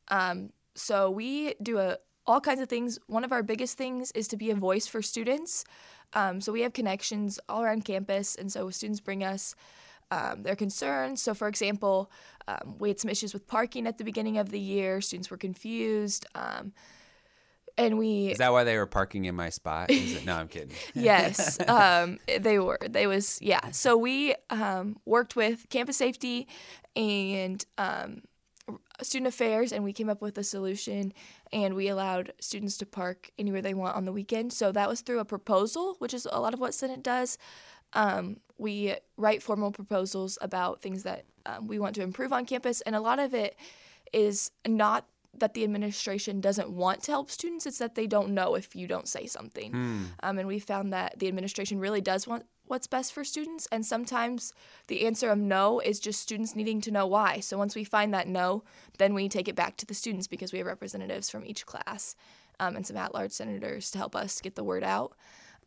Um, 0.09 0.51
so 0.75 1.11
we 1.11 1.55
do 1.61 1.77
a, 1.77 1.97
all 2.25 2.41
kinds 2.41 2.61
of 2.61 2.69
things. 2.69 2.99
One 3.07 3.23
of 3.23 3.31
our 3.31 3.43
biggest 3.43 3.77
things 3.77 4.11
is 4.11 4.27
to 4.29 4.37
be 4.37 4.51
a 4.51 4.55
voice 4.55 4.87
for 4.87 5.01
students. 5.01 5.65
Um, 6.13 6.41
so 6.41 6.51
we 6.51 6.61
have 6.61 6.73
connections 6.73 7.39
all 7.47 7.61
around 7.63 7.85
campus, 7.85 8.35
and 8.35 8.51
so 8.51 8.69
students 8.69 8.99
bring 8.99 9.23
us 9.23 9.55
um, 10.11 10.43
their 10.43 10.55
concerns. 10.55 11.21
So, 11.21 11.33
for 11.33 11.47
example, 11.47 12.11
um, 12.47 12.77
we 12.79 12.89
had 12.89 12.99
some 12.99 13.11
issues 13.11 13.33
with 13.33 13.47
parking 13.47 13.85
at 13.85 13.97
the 13.97 14.03
beginning 14.03 14.37
of 14.37 14.49
the 14.49 14.59
year. 14.59 15.01
Students 15.01 15.29
were 15.29 15.37
confused. 15.37 16.25
Um, 16.33 16.73
and 17.79 17.97
we 17.97 18.27
Is 18.27 18.37
that 18.37 18.51
why 18.51 18.63
they 18.65 18.77
were 18.77 18.85
parking 18.85 19.25
in 19.25 19.35
my 19.35 19.49
spot? 19.49 19.89
It? 19.89 20.25
No, 20.25 20.35
I'm 20.35 20.47
kidding. 20.47 20.75
yes 20.93 21.59
um, 21.67 22.19
they 22.39 22.59
were 22.59 22.77
they 22.87 23.07
was 23.07 23.41
yeah 23.41 23.71
so 23.71 23.97
we 23.97 24.35
um, 24.49 24.97
worked 25.05 25.35
with 25.35 25.67
campus 25.69 25.97
safety 25.97 26.47
and 26.95 27.65
um, 27.77 28.21
student 29.01 29.27
affairs 29.27 29.71
and 29.71 29.83
we 29.83 29.93
came 29.93 30.09
up 30.09 30.21
with 30.21 30.37
a 30.37 30.43
solution 30.43 31.13
and 31.53 31.73
we 31.73 31.87
allowed 31.87 32.33
students 32.39 32.77
to 32.77 32.85
park 32.85 33.31
anywhere 33.39 33.61
they 33.61 33.73
want 33.73 33.95
on 33.95 34.05
the 34.05 34.11
weekend 34.11 34.51
so 34.51 34.71
that 34.71 34.87
was 34.89 35.01
through 35.01 35.19
a 35.19 35.25
proposal 35.25 35.95
which 35.99 36.13
is 36.13 36.27
a 36.31 36.39
lot 36.39 36.53
of 36.53 36.59
what 36.59 36.73
senate 36.73 37.01
does 37.01 37.37
um, 37.93 38.37
we 38.57 38.93
write 39.17 39.41
formal 39.41 39.71
proposals 39.71 40.37
about 40.41 40.81
things 40.81 41.03
that 41.03 41.25
um, 41.45 41.65
we 41.67 41.79
want 41.79 41.95
to 41.95 42.03
improve 42.03 42.33
on 42.33 42.45
campus 42.45 42.81
and 42.81 42.95
a 42.95 43.01
lot 43.01 43.19
of 43.19 43.33
it 43.33 43.55
is 44.13 44.51
not 44.67 45.05
that 45.39 45.53
the 45.53 45.63
administration 45.63 46.41
doesn't 46.41 46.69
want 46.69 47.03
to 47.03 47.11
help 47.11 47.29
students 47.29 47.65
it's 47.65 47.77
that 47.77 47.95
they 47.95 48.07
don't 48.07 48.29
know 48.29 48.55
if 48.55 48.75
you 48.75 48.87
don't 48.87 49.07
say 49.07 49.25
something 49.25 49.73
um, 50.23 50.37
and 50.37 50.47
we 50.47 50.59
found 50.59 50.91
that 50.93 51.17
the 51.19 51.27
administration 51.27 51.79
really 51.79 52.01
does 52.01 52.27
want 52.27 52.45
what's 52.65 52.87
best 52.87 53.13
for 53.13 53.23
students 53.23 53.67
and 53.71 53.85
sometimes 53.85 54.53
the 54.87 55.05
answer 55.05 55.29
of 55.29 55.39
no 55.39 55.79
is 55.79 55.99
just 55.99 56.21
students 56.21 56.55
needing 56.55 56.79
to 56.81 56.91
know 56.91 57.07
why 57.07 57.39
so 57.39 57.57
once 57.57 57.75
we 57.75 57.83
find 57.83 58.13
that 58.13 58.27
no 58.27 58.63
then 58.99 59.13
we 59.13 59.27
take 59.27 59.47
it 59.47 59.55
back 59.55 59.75
to 59.75 59.85
the 59.85 59.93
students 59.93 60.27
because 60.27 60.51
we 60.51 60.59
have 60.59 60.67
representatives 60.67 61.29
from 61.29 61.45
each 61.45 61.65
class 61.65 62.15
um, 62.59 62.75
and 62.75 62.85
some 62.85 62.97
at-large 62.97 63.31
senators 63.31 63.89
to 63.89 63.97
help 63.97 64.15
us 64.15 64.39
get 64.41 64.55
the 64.55 64.63
word 64.63 64.83
out 64.83 65.13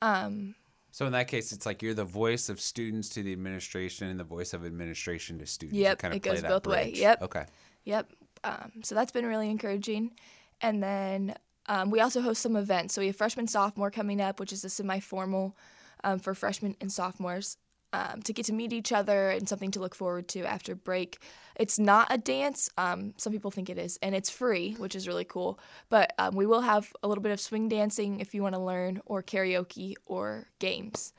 um, 0.01 0.55
So 0.91 1.07
in 1.07 1.13
that 1.13 1.29
case, 1.29 1.53
it's 1.53 1.65
like 1.65 1.81
you're 1.83 1.95
the 1.95 2.05
voice 2.05 2.49
of 2.49 2.61
students 2.61 3.09
to 3.11 3.23
the 3.23 3.33
administration 3.33 4.09
and 4.09 4.21
the 4.21 4.25
voice 4.25 4.53
of 4.53 4.67
administration 4.67 5.39
to 5.39 5.47
students. 5.47 5.79
Yep, 5.79 5.91
You 5.93 5.97
kind 5.97 6.13
of 6.13 6.17
it 6.17 6.23
goes 6.23 6.43
both 6.43 6.67
way. 6.67 6.93
Yep. 6.95 7.23
Okay. 7.23 7.47
Yep. 7.85 8.13
Um, 8.45 8.83
so 8.83 8.95
that's 8.95 9.13
been 9.13 9.27
really 9.27 9.51
encouraging. 9.51 10.13
And 10.61 10.83
then 10.83 11.35
um, 11.67 11.91
we 11.91 12.01
also 12.01 12.21
host 12.21 12.43
some 12.43 12.57
events. 12.57 12.95
So 12.95 13.01
we 13.01 13.09
have 13.09 13.17
freshman 13.17 13.47
sophomore 13.47 13.91
coming 13.91 14.21
up, 14.21 14.41
which 14.41 14.53
is 14.53 14.65
a 14.65 14.69
semi 14.69 15.01
formal 15.01 15.57
um, 16.05 16.19
for 16.19 16.35
freshmen 16.35 16.77
and 16.81 16.91
sophomores 16.91 17.57
um, 17.93 18.23
to 18.23 18.33
get 18.33 18.47
to 18.47 18.53
meet 18.53 18.73
each 18.73 18.93
other 18.93 19.31
and 19.31 19.49
something 19.49 19.71
to 19.73 19.81
look 19.81 19.95
forward 19.95 20.29
to 20.29 20.45
after 20.45 20.75
break. 20.75 21.19
It's 21.57 21.79
not 21.79 22.09
a 22.11 22.19
dance. 22.19 22.71
Um, 22.79 23.15
some 23.17 23.33
people 23.33 23.51
think 23.51 23.69
it 23.69 23.79
is, 23.79 23.99
and 24.03 24.15
it's 24.15 24.31
free, 24.31 24.75
which 24.75 24.97
is 24.97 25.07
really 25.07 25.25
cool. 25.25 25.59
But 25.89 26.15
um, 26.19 26.35
we 26.35 26.47
will 26.47 26.63
have 26.63 26.93
a 27.03 27.09
little 27.09 27.23
bit 27.23 27.33
of 27.33 27.41
swing 27.41 27.69
dancing 27.69 28.21
if 28.21 28.35
you 28.35 28.43
want 28.43 28.55
to 28.55 28.61
learn, 28.61 29.01
or 29.07 29.23
karaoke, 29.23 29.95
or 30.07 30.49
games. 30.59 31.13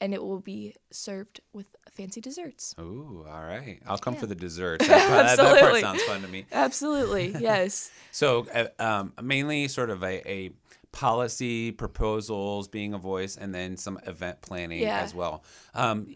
And 0.00 0.12
it 0.12 0.22
will 0.22 0.40
be 0.40 0.74
served 0.90 1.40
with 1.54 1.64
fancy 1.94 2.20
desserts. 2.20 2.74
Ooh, 2.80 3.24
all 3.28 3.42
right. 3.44 3.80
I'll 3.86 3.98
come 3.98 4.14
Yeah. 4.14 4.20
for 4.20 4.26
the 4.26 4.34
dessert. 4.34 4.80
That, 4.80 4.88
that- 5.36 5.36
that 5.38 5.60
part 5.60 5.80
sounds 5.80 6.02
fun 6.04 6.22
to 6.22 6.28
me. 6.28 6.46
Absolutely, 6.52 7.34
yes. 7.40 7.90
So, 8.10 8.46
uh, 8.54 8.66
um, 8.82 9.12
mainly 9.22 9.68
sort 9.68 9.90
of 9.90 10.02
a, 10.02 10.28
a 10.30 10.50
policy 10.92 11.72
proposals, 11.72 12.68
being 12.68 12.92
a 12.92 12.98
voice, 12.98 13.36
and 13.38 13.54
then 13.54 13.78
some 13.78 13.98
event 14.06 14.42
planning 14.42 14.82
Yeah. 14.82 14.98
as 15.00 15.14
well. 15.14 15.42
Um, 15.74 16.06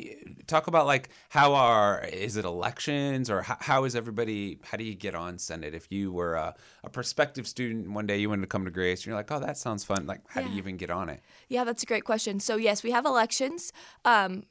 talk 0.46 0.66
about 0.66 0.84
like 0.86 1.08
how 1.30 1.54
are 1.54 2.04
is 2.04 2.36
it 2.36 2.44
elections 2.44 3.30
or 3.30 3.40
how, 3.40 3.56
how 3.60 3.84
is 3.84 3.96
everybody? 3.96 4.58
How 4.62 4.76
do 4.76 4.84
you 4.84 4.94
get 4.94 5.14
on 5.14 5.38
Senate? 5.38 5.74
If 5.74 5.86
you 5.90 6.12
were 6.12 6.34
a, 6.34 6.54
a 6.84 6.90
prospective 6.90 7.46
student, 7.48 7.90
one 7.90 8.06
day 8.06 8.18
you 8.18 8.28
wanted 8.28 8.42
to 8.42 8.48
come 8.48 8.66
to 8.66 8.70
Grace, 8.70 9.00
and 9.00 9.06
you're 9.06 9.16
like, 9.16 9.32
oh, 9.32 9.40
that 9.40 9.56
sounds 9.56 9.82
fun. 9.82 10.06
Like, 10.06 10.20
how 10.28 10.42
do 10.42 10.50
you 10.50 10.56
even 10.58 10.76
get 10.76 10.90
on 10.90 11.08
it? 11.08 11.22
Yeah, 11.48 11.64
that's 11.64 11.82
a 11.82 11.86
great 11.86 12.04
question. 12.04 12.38
So 12.38 12.56
yes, 12.56 12.82
we 12.82 12.90
have 12.90 13.06
elections, 13.06 13.72
um, 14.04 14.44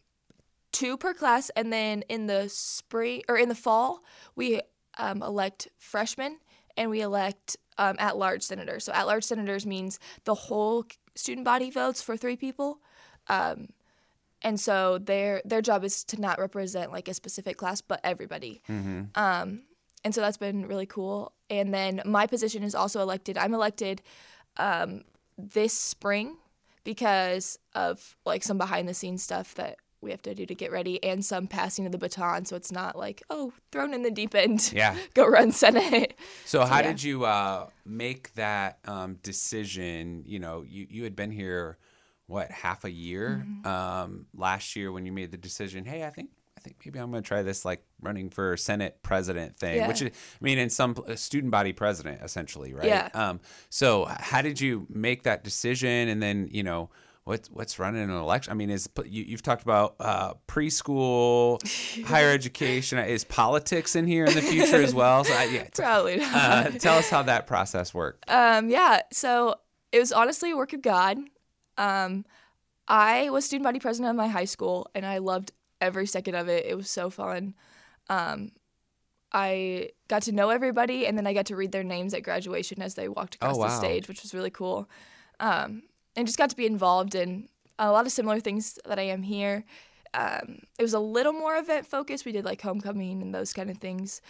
two 0.76 0.98
per 0.98 1.14
class, 1.14 1.46
and 1.56 1.72
then 1.72 2.04
in 2.10 2.28
the 2.28 2.50
spring 2.50 3.22
or 3.30 3.38
in 3.38 3.50
the 3.50 3.56
fall, 3.56 4.04
we 4.36 4.48
um, 4.98 5.22
elect 5.22 5.70
freshmen 5.78 6.40
and 6.78 6.90
we 6.90 7.02
elect 7.02 7.58
um, 7.78 7.96
at-large 8.00 8.44
senators. 8.44 8.84
So 8.84 8.92
at-large 8.92 9.24
senators 9.24 9.66
means 9.66 10.00
the 10.26 10.36
whole 10.36 10.86
student 11.16 11.46
body 11.46 11.72
votes 11.72 12.02
for 12.02 12.18
three 12.18 12.36
people, 12.36 12.80
um, 13.28 13.70
and 14.42 14.60
so 14.60 15.00
their 15.00 15.42
their 15.46 15.62
job 15.62 15.84
is 15.84 16.04
to 16.06 16.20
not 16.20 16.40
represent 16.40 16.92
like 16.92 17.08
a 17.08 17.14
specific 17.14 17.56
class, 17.58 17.82
but 17.82 18.00
everybody. 18.04 18.62
Um, 19.16 19.62
and 20.04 20.14
so 20.14 20.22
that's 20.22 20.38
been 20.38 20.68
really 20.68 20.86
cool. 20.86 21.32
And 21.50 21.74
then 21.74 22.02
my 22.06 22.28
position 22.28 22.64
is 22.64 22.76
also 22.76 23.02
elected. 23.02 23.38
I'm 23.38 23.54
elected 23.54 24.02
um, 24.58 25.02
this 25.38 25.74
spring 25.74 26.38
because 26.84 27.58
of 27.74 28.16
like 28.26 28.44
some 28.44 28.60
behind 28.60 28.88
the 28.88 28.94
scenes 28.94 29.24
stuff 29.24 29.56
that 29.56 29.78
we 30.06 30.12
have 30.12 30.22
to 30.22 30.34
do 30.34 30.46
to 30.46 30.56
get 30.56 30.72
ready 30.72 31.04
and 31.04 31.26
some 31.26 31.48
passing 31.48 31.86
of 31.86 31.92
the 31.92 31.98
baton. 31.98 32.46
So 32.46 32.56
it's 32.56 32.72
not 32.72 32.96
like, 32.98 33.24
oh, 33.30 33.52
thrown 33.72 33.94
in 33.94 34.04
the 34.04 34.12
deep 34.12 34.34
end. 34.36 34.72
Yeah. 34.76 34.96
Go 35.14 35.28
run 35.28 35.52
Senate. 35.52 36.18
So, 36.46 36.66
how 36.66 36.78
yeah. 36.78 36.82
did 36.84 37.04
you 37.04 37.26
uh, 37.26 37.68
make 37.86 38.34
that 38.36 38.80
um, 38.86 39.16
decision? 39.24 40.24
You 40.26 40.40
know, 40.40 40.64
you, 40.68 40.86
you 40.90 41.04
had 41.04 41.16
been 41.16 41.32
here, 41.32 41.78
what, 42.28 42.52
half 42.52 42.84
a 42.86 42.92
year 42.92 43.46
Mm-hmm. 43.46 43.68
um, 43.68 44.26
last 44.36 44.76
year 44.76 44.92
when 44.92 45.06
you 45.06 45.12
made 45.12 45.32
the 45.32 45.38
decision. 45.38 45.86
Hey, 45.86 46.04
I 46.04 46.10
think 46.10 46.30
I 46.58 46.62
think 46.62 46.78
maybe 46.86 47.00
I'm 47.00 47.10
going 47.12 47.24
to 47.24 47.28
try 47.28 47.42
this 47.44 47.64
like 47.66 47.84
running 48.02 48.30
for 48.30 48.58
Senate 48.58 49.00
president 49.02 49.58
thing, 49.58 49.78
Yeah. 49.78 49.88
which 49.88 50.02
is, 50.02 50.10
I 50.10 50.44
mean, 50.44 50.58
in 50.58 50.70
some 50.70 50.96
student 51.16 51.52
body 51.52 51.74
president 51.74 52.22
essentially, 52.22 52.74
right? 52.74 52.86
Yeah. 52.86 53.10
Um, 53.14 53.40
so, 53.70 54.06
how 54.06 54.42
did 54.42 54.60
you 54.60 54.88
make 54.90 55.24
that 55.24 55.44
decision? 55.44 56.10
And 56.10 56.22
then, 56.22 56.48
you 56.52 56.64
know. 56.64 56.90
What's 57.26 57.50
what's 57.50 57.80
running 57.80 58.04
an 58.04 58.12
election? 58.12 58.52
I 58.52 58.54
mean, 58.54 58.70
is 58.70 58.88
you, 59.04 59.24
you've 59.24 59.42
talked 59.42 59.64
about 59.64 59.96
uh, 60.00 60.36
preschool, 60.48 61.60
higher 62.06 62.30
education. 62.32 63.00
Is 63.00 63.24
politics 63.24 63.96
in 63.96 64.06
here 64.06 64.26
in 64.26 64.36
the 64.36 64.44
future 64.44 64.82
as 64.82 64.94
well? 64.94 65.24
So, 65.24 65.34
I, 65.34 65.46
yeah, 65.46 65.68
Probably 65.76 66.18
not. 66.18 66.34
uh, 66.36 66.70
tell 66.78 66.98
us 67.00 67.10
how 67.10 67.24
that 67.24 67.48
process 67.48 67.96
worked. 67.96 68.30
Um, 68.30 68.70
yeah, 68.70 69.02
so 69.12 69.56
it 69.92 69.98
was 70.00 70.12
honestly 70.12 70.52
a 70.52 70.56
work 70.56 70.74
of 70.74 70.84
God. 70.84 71.18
Um, 71.80 72.26
I 72.88 73.32
was 73.32 73.44
student 73.44 73.64
body 73.64 73.80
president 73.80 74.12
of 74.12 74.16
my 74.16 74.28
high 74.28 74.46
school, 74.46 74.88
and 74.94 75.04
I 75.04 75.18
loved 75.18 75.52
every 75.82 76.06
second 76.06 76.36
of 76.36 76.48
it. 76.48 76.68
It 76.68 76.78
was 76.78 76.92
so 76.92 77.10
fun. 77.10 77.56
Um, 78.08 78.52
I 79.32 79.90
got 80.08 80.22
to 80.24 80.32
know 80.32 80.52
everybody, 80.52 81.08
and 81.08 81.18
then 81.18 81.26
I 81.26 81.34
got 81.34 81.48
to 81.48 81.56
read 81.56 81.72
their 81.72 81.84
names 81.84 82.14
at 82.14 82.22
graduation 82.22 82.84
as 82.84 82.94
they 82.94 83.08
walked 83.10 83.34
across 83.34 83.58
Oh, 83.58 83.64
the 83.64 83.70
stage, 83.70 84.08
which 84.08 84.22
was 84.22 84.36
really 84.36 84.52
cool. 84.52 84.88
Um, 85.40 85.82
and 86.16 86.28
just 86.28 86.38
got 86.38 86.50
to 86.50 86.56
be 86.56 86.66
involved 86.66 87.16
in 87.16 87.50
a 87.80 87.92
lot 87.92 88.06
of 88.06 88.12
similar 88.12 88.40
things 88.40 88.80
that 88.86 89.00
I 89.00 89.04
am 89.04 89.22
here. 89.22 89.66
Um, 90.14 90.60
it 90.80 90.82
was 90.82 90.94
a 90.94 91.00
little 91.00 91.34
more 91.34 91.58
event 91.58 91.86
focused. 91.86 92.26
We 92.26 92.32
did 92.32 92.46
like 92.46 92.62
homecoming 92.62 93.22
and 93.22 93.36
those 93.36 93.54
kind 93.54 93.70
of 93.70 93.78
things. 93.78 94.22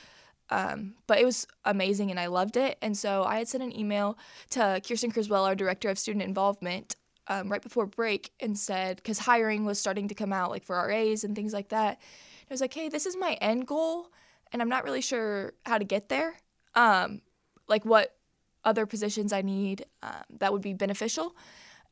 Um, 0.50 0.96
but 1.08 1.20
it 1.20 1.26
was 1.26 1.48
amazing 1.64 2.12
and 2.12 2.20
I 2.20 2.28
loved 2.28 2.58
it. 2.58 2.78
And 2.82 2.98
so 2.98 3.24
I 3.24 3.38
had 3.38 3.48
sent 3.48 3.64
an 3.64 3.78
email 3.78 4.18
to 4.52 4.82
Kirsten 4.88 5.12
Criswell, 5.12 5.46
our 5.46 5.56
director 5.56 5.90
of 5.90 5.98
student 5.98 6.24
involvement, 6.24 6.96
um, 7.28 7.52
right 7.52 7.62
before 7.62 7.86
break 7.86 8.32
and 8.40 8.58
said, 8.58 8.98
because 8.98 9.20
hiring 9.20 9.66
was 9.66 9.80
starting 9.80 10.08
to 10.08 10.16
come 10.16 10.32
out 10.32 10.52
like 10.52 10.64
for 10.64 10.76
RAs 10.76 11.24
and 11.24 11.36
things 11.36 11.54
like 11.54 11.70
that. 11.70 12.00
I 12.00 12.54
was 12.54 12.62
like, 12.62 12.74
hey, 12.74 12.90
this 12.90 13.06
is 13.08 13.18
my 13.18 13.34
end 13.42 13.66
goal 13.66 14.10
and 14.52 14.62
I'm 14.62 14.70
not 14.70 14.84
really 14.84 15.02
sure 15.02 15.54
how 15.66 15.78
to 15.78 15.84
get 15.84 16.10
there. 16.10 16.36
Um, 16.76 17.22
like 17.68 17.84
what 17.86 18.16
other 18.64 18.86
positions 18.86 19.34
I 19.34 19.42
need 19.42 19.86
um, 20.04 20.24
that 20.40 20.54
would 20.54 20.62
be 20.62 20.74
beneficial. 20.74 21.36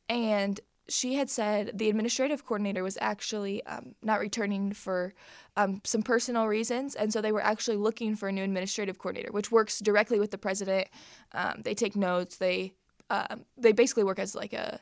And 0.08 0.60
she 0.88 1.14
had 1.14 1.30
said 1.30 1.78
the 1.78 1.88
administrative 1.88 2.44
coordinator 2.44 2.82
was 2.82 2.98
actually 3.00 3.64
um, 3.64 3.94
not 4.02 4.20
returning 4.20 4.72
for 4.72 5.14
um, 5.56 5.80
some 5.84 6.02
personal 6.02 6.46
reasons. 6.46 6.94
And 6.94 7.12
so 7.12 7.20
they 7.20 7.32
were 7.32 7.42
actually 7.42 7.76
looking 7.76 8.16
for 8.16 8.28
a 8.28 8.32
new 8.32 8.42
administrative 8.42 8.98
coordinator, 8.98 9.32
which 9.32 9.50
works 9.50 9.80
directly 9.80 10.18
with 10.18 10.30
the 10.30 10.38
president. 10.38 10.88
Um, 11.32 11.62
they 11.64 11.74
take 11.74 11.96
notes. 11.96 12.36
They 12.36 12.74
um, 13.10 13.44
they 13.56 13.72
basically 13.72 14.04
work 14.04 14.18
as 14.18 14.34
like 14.34 14.52
a 14.52 14.80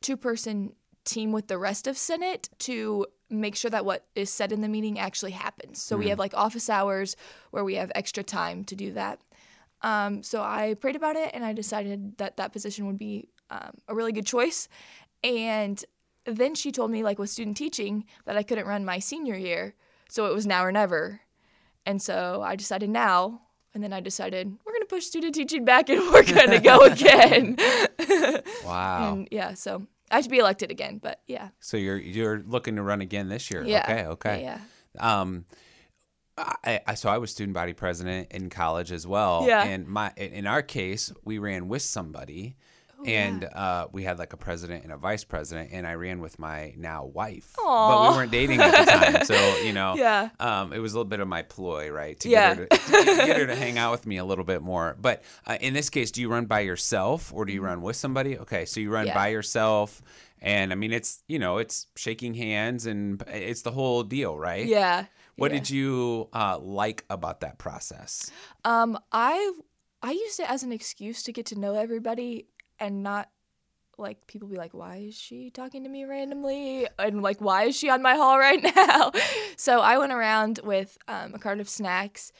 two 0.00 0.16
person 0.16 0.74
team 1.04 1.32
with 1.32 1.48
the 1.48 1.58
rest 1.58 1.86
of 1.86 1.96
Senate 1.96 2.48
to 2.58 3.06
make 3.28 3.54
sure 3.54 3.70
that 3.70 3.84
what 3.84 4.06
is 4.14 4.30
said 4.30 4.52
in 4.52 4.60
the 4.60 4.68
meeting 4.68 4.98
actually 4.98 5.30
happens. 5.30 5.80
So 5.80 5.96
we 5.96 6.08
have 6.08 6.18
like 6.18 6.34
office 6.34 6.68
hours 6.68 7.16
where 7.52 7.64
we 7.64 7.76
have 7.76 7.92
extra 7.94 8.24
time 8.24 8.64
to 8.64 8.74
do 8.74 8.92
that. 8.92 9.20
Um, 9.82 10.22
so 10.22 10.42
I 10.42 10.74
prayed 10.74 10.96
about 10.96 11.16
it 11.16 11.30
and 11.32 11.44
I 11.44 11.52
decided 11.52 12.18
that 12.18 12.36
that 12.36 12.52
position 12.52 12.86
would 12.86 12.98
be 12.98 13.28
um, 13.50 13.72
a 13.88 13.94
really 13.94 14.12
good 14.12 14.26
choice. 14.26 14.68
And 15.22 15.82
then 16.24 16.54
she 16.54 16.72
told 16.72 16.90
me, 16.90 17.02
like 17.02 17.18
with 17.18 17.30
student 17.30 17.56
teaching, 17.56 18.04
that 18.24 18.36
I 18.36 18.42
couldn't 18.42 18.66
run 18.66 18.84
my 18.84 18.98
senior 18.98 19.36
year. 19.36 19.74
So 20.08 20.26
it 20.26 20.34
was 20.34 20.46
now 20.46 20.64
or 20.64 20.72
never. 20.72 21.20
And 21.86 22.00
so 22.00 22.42
I 22.42 22.56
decided 22.56 22.90
now. 22.90 23.42
And 23.72 23.84
then 23.84 23.92
I 23.92 24.00
decided 24.00 24.48
we're 24.64 24.72
going 24.72 24.82
to 24.82 24.86
push 24.86 25.04
student 25.04 25.34
teaching 25.34 25.64
back 25.64 25.88
and 25.88 26.00
we're 26.12 26.24
going 26.34 26.50
to 26.50 26.58
go 26.58 26.80
again. 26.80 27.56
Wow. 28.64 29.12
and 29.12 29.28
yeah, 29.30 29.54
so 29.54 29.86
I 30.10 30.20
to 30.20 30.28
be 30.28 30.38
elected 30.38 30.70
again. 30.70 30.98
But 30.98 31.20
yeah. 31.26 31.48
so 31.60 31.76
you're 31.76 31.96
you're 31.96 32.42
looking 32.46 32.76
to 32.76 32.82
run 32.82 33.00
again 33.00 33.28
this 33.28 33.50
year? 33.50 33.64
Yeah. 33.64 33.84
Okay. 33.84 34.06
Okay. 34.06 34.42
Yeah. 34.42 34.60
yeah. 34.94 35.20
Um, 35.20 35.44
I, 36.36 36.80
I 36.86 36.94
so 36.94 37.08
I 37.08 37.18
was 37.18 37.30
student 37.30 37.54
body 37.54 37.72
president 37.72 38.28
in 38.30 38.50
college 38.50 38.92
as 38.92 39.06
well. 39.06 39.44
Yeah. 39.46 39.64
And 39.64 39.86
my 39.86 40.12
in 40.16 40.46
our 40.46 40.62
case, 40.62 41.12
we 41.24 41.38
ran 41.38 41.68
with 41.68 41.82
somebody. 41.82 42.56
Oh, 43.02 43.04
and 43.08 43.44
uh, 43.44 43.86
we 43.92 44.02
had 44.02 44.18
like 44.18 44.32
a 44.32 44.36
president 44.36 44.84
and 44.84 44.92
a 44.92 44.96
vice 44.96 45.24
president, 45.24 45.70
and 45.72 45.86
I 45.86 45.94
ran 45.94 46.20
with 46.20 46.38
my 46.38 46.74
now 46.76 47.04
wife, 47.06 47.54
but 47.56 48.10
we 48.10 48.16
weren't 48.16 48.30
dating 48.30 48.60
at 48.60 48.70
the 48.84 48.90
time. 48.90 49.24
So 49.24 49.56
you 49.64 49.72
know, 49.72 49.94
Yeah. 49.96 50.28
um, 50.38 50.72
it 50.72 50.78
was 50.80 50.92
a 50.92 50.96
little 50.96 51.08
bit 51.08 51.20
of 51.20 51.28
my 51.28 51.42
ploy, 51.42 51.90
right, 51.90 52.18
to 52.20 52.28
Yeah. 52.28 52.54
get, 52.54 52.58
her 52.58 52.66
to, 52.66 52.76
to 52.76 53.04
get 53.26 53.36
her 53.38 53.46
to 53.46 53.54
hang 53.54 53.78
out 53.82 53.92
with 53.92 54.06
me 54.06 54.18
a 54.18 54.24
little 54.24 54.44
bit 54.44 54.60
more. 54.62 54.96
But 55.00 55.22
uh, 55.46 55.56
in 55.60 55.72
this 55.72 55.88
case, 55.90 56.10
do 56.10 56.20
you 56.20 56.28
run 56.30 56.46
by 56.46 56.60
yourself 56.60 57.32
or 57.34 57.44
do 57.44 57.52
you 57.52 57.62
run 57.62 57.80
with 57.82 57.96
somebody? 57.96 58.36
Okay, 58.38 58.64
so 58.66 58.80
you 58.80 58.90
run 58.90 59.00
Mm-hmm. 59.00 59.08
Yeah. 59.08 59.14
by 59.14 59.28
yourself, 59.28 60.02
and 60.42 60.72
I 60.72 60.74
mean, 60.74 60.92
it's 60.92 61.22
you 61.26 61.38
know, 61.38 61.56
it's 61.58 61.86
shaking 61.96 62.34
hands 62.34 62.84
and 62.86 63.22
it's 63.28 63.62
the 63.62 63.70
whole 63.72 64.02
deal, 64.02 64.36
right? 64.38 64.66
Yeah. 64.66 65.06
What 65.36 65.52
yeah. 65.52 65.58
did 65.58 65.70
you 65.70 66.28
uh, 66.34 66.58
like 66.58 67.04
about 67.08 67.40
that 67.40 67.56
process? 67.56 68.30
Um, 68.64 68.98
I 69.10 69.52
I 70.02 70.10
used 70.12 70.38
it 70.38 70.50
as 70.50 70.62
an 70.62 70.70
excuse 70.72 71.22
to 71.22 71.32
get 71.32 71.46
to 71.46 71.58
know 71.58 71.74
everybody 71.76 72.46
and 72.80 73.02
not 73.02 73.28
like 73.98 74.26
people 74.26 74.48
be 74.48 74.56
like, 74.56 74.72
why 74.72 74.96
is 74.96 75.14
she 75.14 75.50
talking 75.50 75.82
to 75.84 75.90
me 75.90 76.04
randomly? 76.04 76.86
And 76.98 77.22
like, 77.22 77.40
why 77.40 77.64
is 77.64 77.76
she 77.76 77.90
on 77.90 78.00
my 78.02 78.14
hall 78.14 78.38
right 78.46 78.62
now? 78.74 79.12
so 79.56 79.80
I 79.80 79.98
went 79.98 80.12
around 80.12 80.60
with 80.64 80.96
um, 81.06 81.34
a 81.34 81.38
cart 81.38 81.60
of 81.60 81.68
snacks 81.68 82.32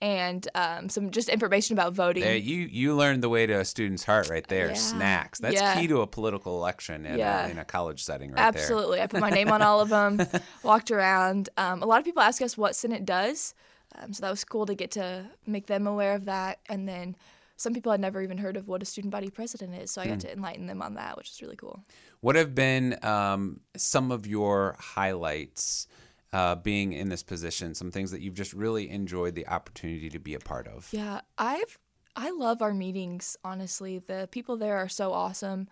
and 0.00 0.46
um, 0.54 0.88
some 0.88 1.10
just 1.10 1.28
information 1.28 1.74
about 1.74 1.92
voting. 1.92 2.22
There, 2.22 2.36
you 2.36 2.58
you 2.70 2.94
learned 2.94 3.20
the 3.20 3.28
way 3.28 3.46
to 3.46 3.54
a 3.54 3.64
student's 3.64 4.04
heart 4.04 4.28
right 4.30 4.46
there. 4.46 4.68
Yeah. 4.68 4.74
Snacks. 4.74 5.40
That's 5.40 5.56
Yeah. 5.56 5.74
key 5.80 5.88
to 5.88 6.02
a 6.02 6.06
political 6.06 6.56
election 6.56 7.04
in, 7.04 7.18
Yeah. 7.18 7.46
a, 7.46 7.50
in 7.50 7.58
a 7.58 7.64
college 7.64 8.04
setting, 8.04 8.30
right 8.30 8.38
Absolutely. 8.40 9.00
I 9.00 9.08
put 9.08 9.18
my 9.20 9.30
name 9.30 9.50
on 9.50 9.60
all 9.60 9.80
of 9.80 9.88
them, 9.88 10.20
walked 10.62 10.92
around. 10.92 11.48
Um, 11.56 11.82
a 11.82 11.86
lot 11.86 11.98
of 11.98 12.04
people 12.04 12.22
ask 12.22 12.40
us 12.42 12.56
what 12.56 12.76
Senate 12.76 13.04
does. 13.04 13.54
Um, 13.96 14.12
so 14.12 14.20
that 14.20 14.30
was 14.30 14.44
cool 14.44 14.66
to 14.66 14.74
get 14.76 14.92
to 14.92 15.26
make 15.46 15.66
them 15.66 15.88
aware 15.88 16.14
of 16.14 16.26
that. 16.26 16.60
And 16.68 16.88
then 16.88 17.16
some 17.58 17.74
people 17.74 17.92
had 17.92 18.00
never 18.00 18.22
even 18.22 18.38
heard 18.38 18.56
of 18.56 18.66
what 18.68 18.80
a 18.80 18.86
student 18.86 19.10
body 19.12 19.28
president 19.28 19.74
is. 19.74 19.90
So 19.90 20.00
I 20.00 20.04
Hmm. 20.04 20.10
got 20.12 20.20
to 20.20 20.32
enlighten 20.32 20.66
them 20.66 20.80
on 20.80 20.94
that, 20.94 21.16
which 21.18 21.30
is 21.30 21.42
really 21.42 21.56
cool. 21.56 21.84
What 22.20 22.34
have 22.36 22.54
been 22.54 22.96
um, 23.04 23.60
some 23.76 24.10
of 24.10 24.26
your 24.26 24.76
highlights 24.78 25.86
uh, 26.32 26.54
being 26.54 26.92
in 26.92 27.08
this 27.08 27.22
position? 27.22 27.74
Some 27.74 27.90
things 27.90 28.10
that 28.12 28.20
you've 28.20 28.34
just 28.34 28.52
really 28.52 28.88
enjoyed 28.88 29.34
the 29.34 29.46
opportunity 29.48 30.08
to 30.10 30.18
be 30.18 30.34
a 30.34 30.38
part 30.40 30.66
of. 30.68 30.88
Yeah, 30.92 31.20
I've 31.36 31.78
I 32.16 32.30
love 32.30 32.62
our 32.62 32.74
meetings. 32.74 33.36
Honestly, 33.44 33.98
the 33.98 34.28
people 34.32 34.56
there 34.56 34.76
are 34.76 34.88
so 34.88 35.12
awesome. 35.12 35.68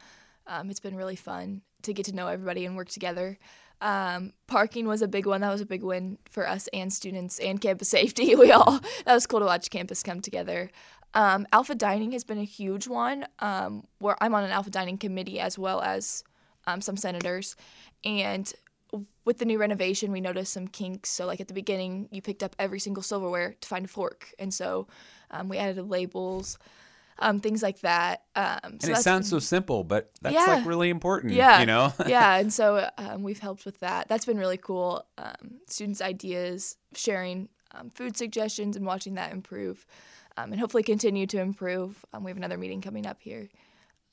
Um, 0.46 0.70
it's 0.70 0.80
been 0.80 0.94
really 0.96 1.16
fun 1.16 1.62
to 1.82 1.92
get 1.92 2.06
to 2.06 2.14
know 2.14 2.28
everybody 2.28 2.64
and 2.64 2.76
work 2.76 2.88
together. 2.88 3.38
Um, 3.80 4.32
parking 4.46 4.86
was 4.86 5.02
a 5.02 5.08
big 5.08 5.26
one. 5.26 5.42
That 5.42 5.50
was 5.52 5.60
a 5.60 5.66
big 5.66 5.82
win 5.82 6.18
for 6.30 6.48
us 6.48 6.66
and 6.72 6.90
students 6.92 7.38
and 7.40 7.60
campus 7.60 7.88
safety. 7.98 8.34
We 8.34 8.50
all 8.52 8.80
that 9.04 9.14
was 9.14 9.26
cool 9.26 9.40
to 9.40 9.46
watch 9.46 9.68
campus 9.70 10.02
come 10.02 10.20
together. 10.20 10.70
Um, 11.16 11.46
alpha 11.52 11.74
dining 11.74 12.12
has 12.12 12.22
been 12.24 12.38
a 12.38 12.44
huge 12.44 12.86
one. 12.86 13.26
Um, 13.40 13.84
where 13.98 14.16
I'm 14.22 14.34
on 14.34 14.44
an 14.44 14.50
alpha 14.50 14.70
dining 14.70 14.98
committee 14.98 15.40
as 15.40 15.58
well 15.58 15.80
as 15.80 16.22
um, 16.66 16.80
some 16.80 16.96
senators, 16.96 17.56
and 18.04 18.52
with 19.24 19.38
the 19.38 19.44
new 19.44 19.58
renovation, 19.58 20.12
we 20.12 20.20
noticed 20.20 20.52
some 20.52 20.68
kinks. 20.68 21.10
So, 21.10 21.26
like 21.26 21.40
at 21.40 21.48
the 21.48 21.54
beginning, 21.54 22.08
you 22.12 22.22
picked 22.22 22.42
up 22.42 22.54
every 22.58 22.78
single 22.78 23.02
silverware 23.02 23.56
to 23.60 23.68
find 23.68 23.84
a 23.84 23.88
fork, 23.88 24.30
and 24.38 24.52
so 24.52 24.86
um, 25.30 25.48
we 25.48 25.58
added 25.58 25.88
labels, 25.88 26.58
um, 27.18 27.40
things 27.40 27.62
like 27.62 27.80
that. 27.80 28.24
Um, 28.36 28.58
and 28.64 28.82
so 28.82 28.92
it 28.92 29.02
sounds 29.02 29.28
so 29.28 29.38
simple, 29.38 29.84
but 29.84 30.10
that's 30.22 30.34
Yeah. 30.34 30.46
like 30.56 30.66
really 30.66 30.90
important. 30.90 31.32
yeah, 31.32 31.60
You 31.60 31.66
know? 31.66 31.92
yeah, 32.06 32.36
and 32.36 32.52
so 32.52 32.88
um, 32.98 33.22
we've 33.22 33.40
helped 33.40 33.64
with 33.64 33.80
that. 33.80 34.08
That's 34.08 34.24
been 34.26 34.38
really 34.38 34.58
cool. 34.58 35.04
Um, 35.18 35.60
students' 35.66 36.00
ideas, 36.02 36.76
sharing 36.94 37.48
um, 37.72 37.90
food 37.90 38.16
suggestions, 38.16 38.76
and 38.76 38.86
watching 38.86 39.14
that 39.14 39.32
improve, 39.32 39.86
um, 40.36 40.52
and 40.52 40.60
hopefully 40.60 40.82
continue 40.82 41.26
to 41.26 41.40
improve. 41.40 42.04
Um, 42.12 42.24
we 42.24 42.30
have 42.30 42.36
another 42.36 42.58
meeting 42.58 42.80
coming 42.80 43.06
up 43.06 43.20
here, 43.20 43.48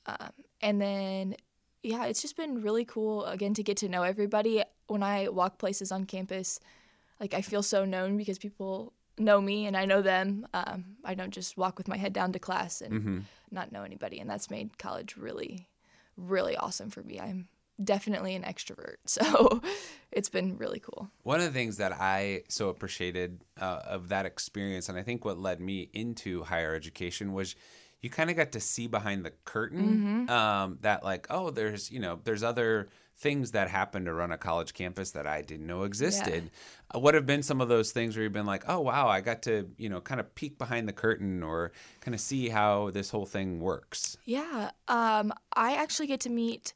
um, 0.05 0.31
and 0.61 0.81
then 0.81 1.35
yeah, 1.83 2.05
it's 2.05 2.21
just 2.21 2.37
been 2.37 2.61
really 2.61 2.85
cool 2.85 3.25
again 3.25 3.53
to 3.55 3.63
get 3.63 3.77
to 3.77 3.89
know 3.89 4.03
everybody. 4.03 4.63
When 4.87 5.03
I 5.03 5.27
walk 5.29 5.57
places 5.57 5.91
on 5.91 6.05
campus, 6.05 6.59
like 7.19 7.33
I 7.33 7.41
feel 7.41 7.63
so 7.63 7.85
known 7.85 8.17
because 8.17 8.39
people 8.39 8.93
know 9.17 9.39
me 9.41 9.65
and 9.67 9.77
I 9.77 9.85
know 9.85 10.01
them. 10.01 10.47
Um, 10.53 10.97
I 11.03 11.13
don't 11.13 11.31
just 11.31 11.57
walk 11.57 11.77
with 11.77 11.87
my 11.87 11.97
head 11.97 12.13
down 12.13 12.31
to 12.33 12.39
class 12.39 12.81
and 12.81 13.01
hmm 13.01 13.19
not 13.51 13.71
know 13.71 13.83
anybody, 13.83 14.19
and 14.19 14.27
that's 14.29 14.49
made 14.49 14.79
college 14.79 15.15
really, 15.15 15.67
really 16.17 16.57
awesome 16.57 16.89
for 16.89 17.03
me. 17.03 17.19
I'm 17.19 17.47
definitely 17.81 18.35
an 18.35 18.43
extrovert, 18.43 18.95
so 19.05 19.61
it's 20.11 20.29
been 20.29 20.57
really 20.57 20.79
cool. 20.79 21.09
One 21.23 21.39
of 21.39 21.45
the 21.45 21.51
things 21.51 21.77
that 21.77 21.93
I 21.93 22.43
so 22.49 22.69
appreciated 22.69 23.43
uh, 23.59 23.81
of 23.85 24.09
that 24.09 24.25
experience, 24.25 24.89
and 24.89 24.97
I 24.97 25.03
think 25.03 25.25
what 25.25 25.37
led 25.37 25.59
me 25.59 25.89
into 25.93 26.43
higher 26.43 26.75
education 26.75 27.33
was 27.33 27.55
you 28.03 28.09
kind 28.09 28.29
of 28.29 28.35
got 28.35 28.51
to 28.51 28.59
see 28.59 28.87
behind 28.87 29.25
the 29.25 29.31
curtain 29.45 30.29
um, 30.29 30.77
that, 30.81 31.05
like, 31.05 31.25
oh, 31.29 31.51
there's, 31.51 31.89
you 31.89 32.01
know, 32.01 32.19
there's 32.25 32.43
other 32.43 32.89
things 33.15 33.51
that 33.51 33.69
happen 33.69 34.03
to 34.03 34.13
run 34.13 34.31
a 34.31 34.37
college 34.37 34.73
campus 34.73 35.11
that 35.11 35.25
I 35.25 35.41
didn't 35.41 35.67
know 35.67 35.83
existed. 35.83 36.51
Uh, 36.93 36.99
what 36.99 37.13
have 37.13 37.25
been 37.25 37.43
some 37.43 37.61
of 37.61 37.69
those 37.69 37.91
things 37.91 38.15
where 38.15 38.23
you've 38.23 38.33
been 38.33 38.45
like, 38.45 38.65
oh, 38.67 38.81
wow, 38.81 39.07
I 39.07 39.21
got 39.21 39.43
to, 39.43 39.69
you 39.77 39.87
know, 39.87 40.01
kind 40.01 40.19
of 40.19 40.35
peek 40.35 40.57
behind 40.57 40.87
the 40.87 40.93
curtain 40.93 41.43
or 41.43 41.71
kind 42.01 42.13
of 42.13 42.19
see 42.19 42.49
how 42.49 42.89
this 42.91 43.09
whole 43.09 43.25
thing 43.25 43.61
works? 43.61 44.17
Yeah, 44.25 44.71
um, 44.89 45.33
I 45.55 45.75
actually 45.75 46.07
get 46.07 46.19
to 46.21 46.29
meet 46.29 46.73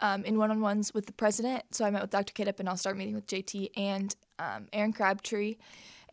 um, 0.00 0.24
in 0.24 0.38
one-on-ones 0.38 0.92
with 0.94 1.06
the 1.06 1.12
president. 1.12 1.62
So 1.72 1.84
I 1.84 1.90
met 1.90 2.02
with 2.02 2.10
Dr. 2.10 2.32
Katip, 2.32 2.60
and 2.60 2.68
I'll 2.68 2.76
start 2.76 2.96
meeting 2.96 3.14
with 3.14 3.26
JT 3.26 3.70
and 3.76 4.14
um, 4.38 4.66
Aaron 4.72 4.92
Crabtree. 4.92 5.56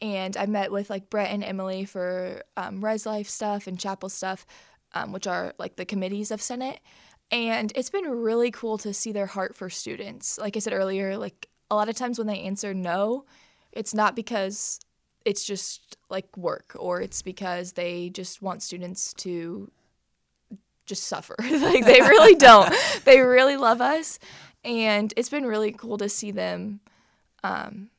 And 0.02 0.36
I 0.36 0.46
met 0.46 0.72
with 0.72 0.90
like 0.90 1.10
Brett 1.10 1.32
and 1.32 1.44
Emily 1.44 1.86
for 1.86 2.42
um, 2.58 2.84
Res 2.84 3.06
Life 3.06 3.30
stuff 3.30 3.68
and 3.68 3.80
Chapel 3.80 4.10
stuff, 4.10 4.46
um, 4.94 5.12
which 5.12 5.28
are 5.28 5.54
like 5.58 5.76
the 5.76 5.86
committees 5.86 6.32
of 6.32 6.42
Senate. 6.42 6.80
And 7.32 7.72
it's 7.76 7.90
been 7.90 8.10
really 8.10 8.52
cool 8.52 8.78
to 8.80 8.94
see 8.94 9.12
their 9.12 9.26
heart 9.26 9.56
for 9.56 9.70
students. 9.70 10.38
Like 10.38 10.56
I 10.56 10.60
said 10.60 10.74
earlier, 10.74 11.18
like 11.18 11.48
a 11.72 11.76
lot 11.76 11.90
of 11.90 11.96
times 11.96 12.18
when 12.18 12.28
they 12.28 12.42
answer 12.42 12.74
no, 12.74 13.26
it's 13.72 13.94
not 13.94 14.16
because 14.16 14.80
it's 15.26 15.44
just 15.44 15.98
like 16.10 16.36
work 16.38 16.76
or 16.78 17.02
it's 17.02 17.22
because 17.22 17.74
they 17.74 18.10
just 18.10 18.42
want 18.42 18.62
students 18.62 19.14
to 19.14 19.72
just 20.94 21.08
suffer. 21.08 21.36
like 21.40 21.86
they 21.86 22.02
really 22.02 22.36
don't. 22.36 22.74
they 23.04 23.20
really 23.20 23.58
love 23.58 23.82
us, 23.82 24.20
and 24.64 25.14
it's 25.18 25.30
been 25.30 25.46
really 25.46 25.72
cool 25.72 25.98
to 25.98 26.08
see 26.08 26.32
them, 26.32 26.80
um, 27.44 27.90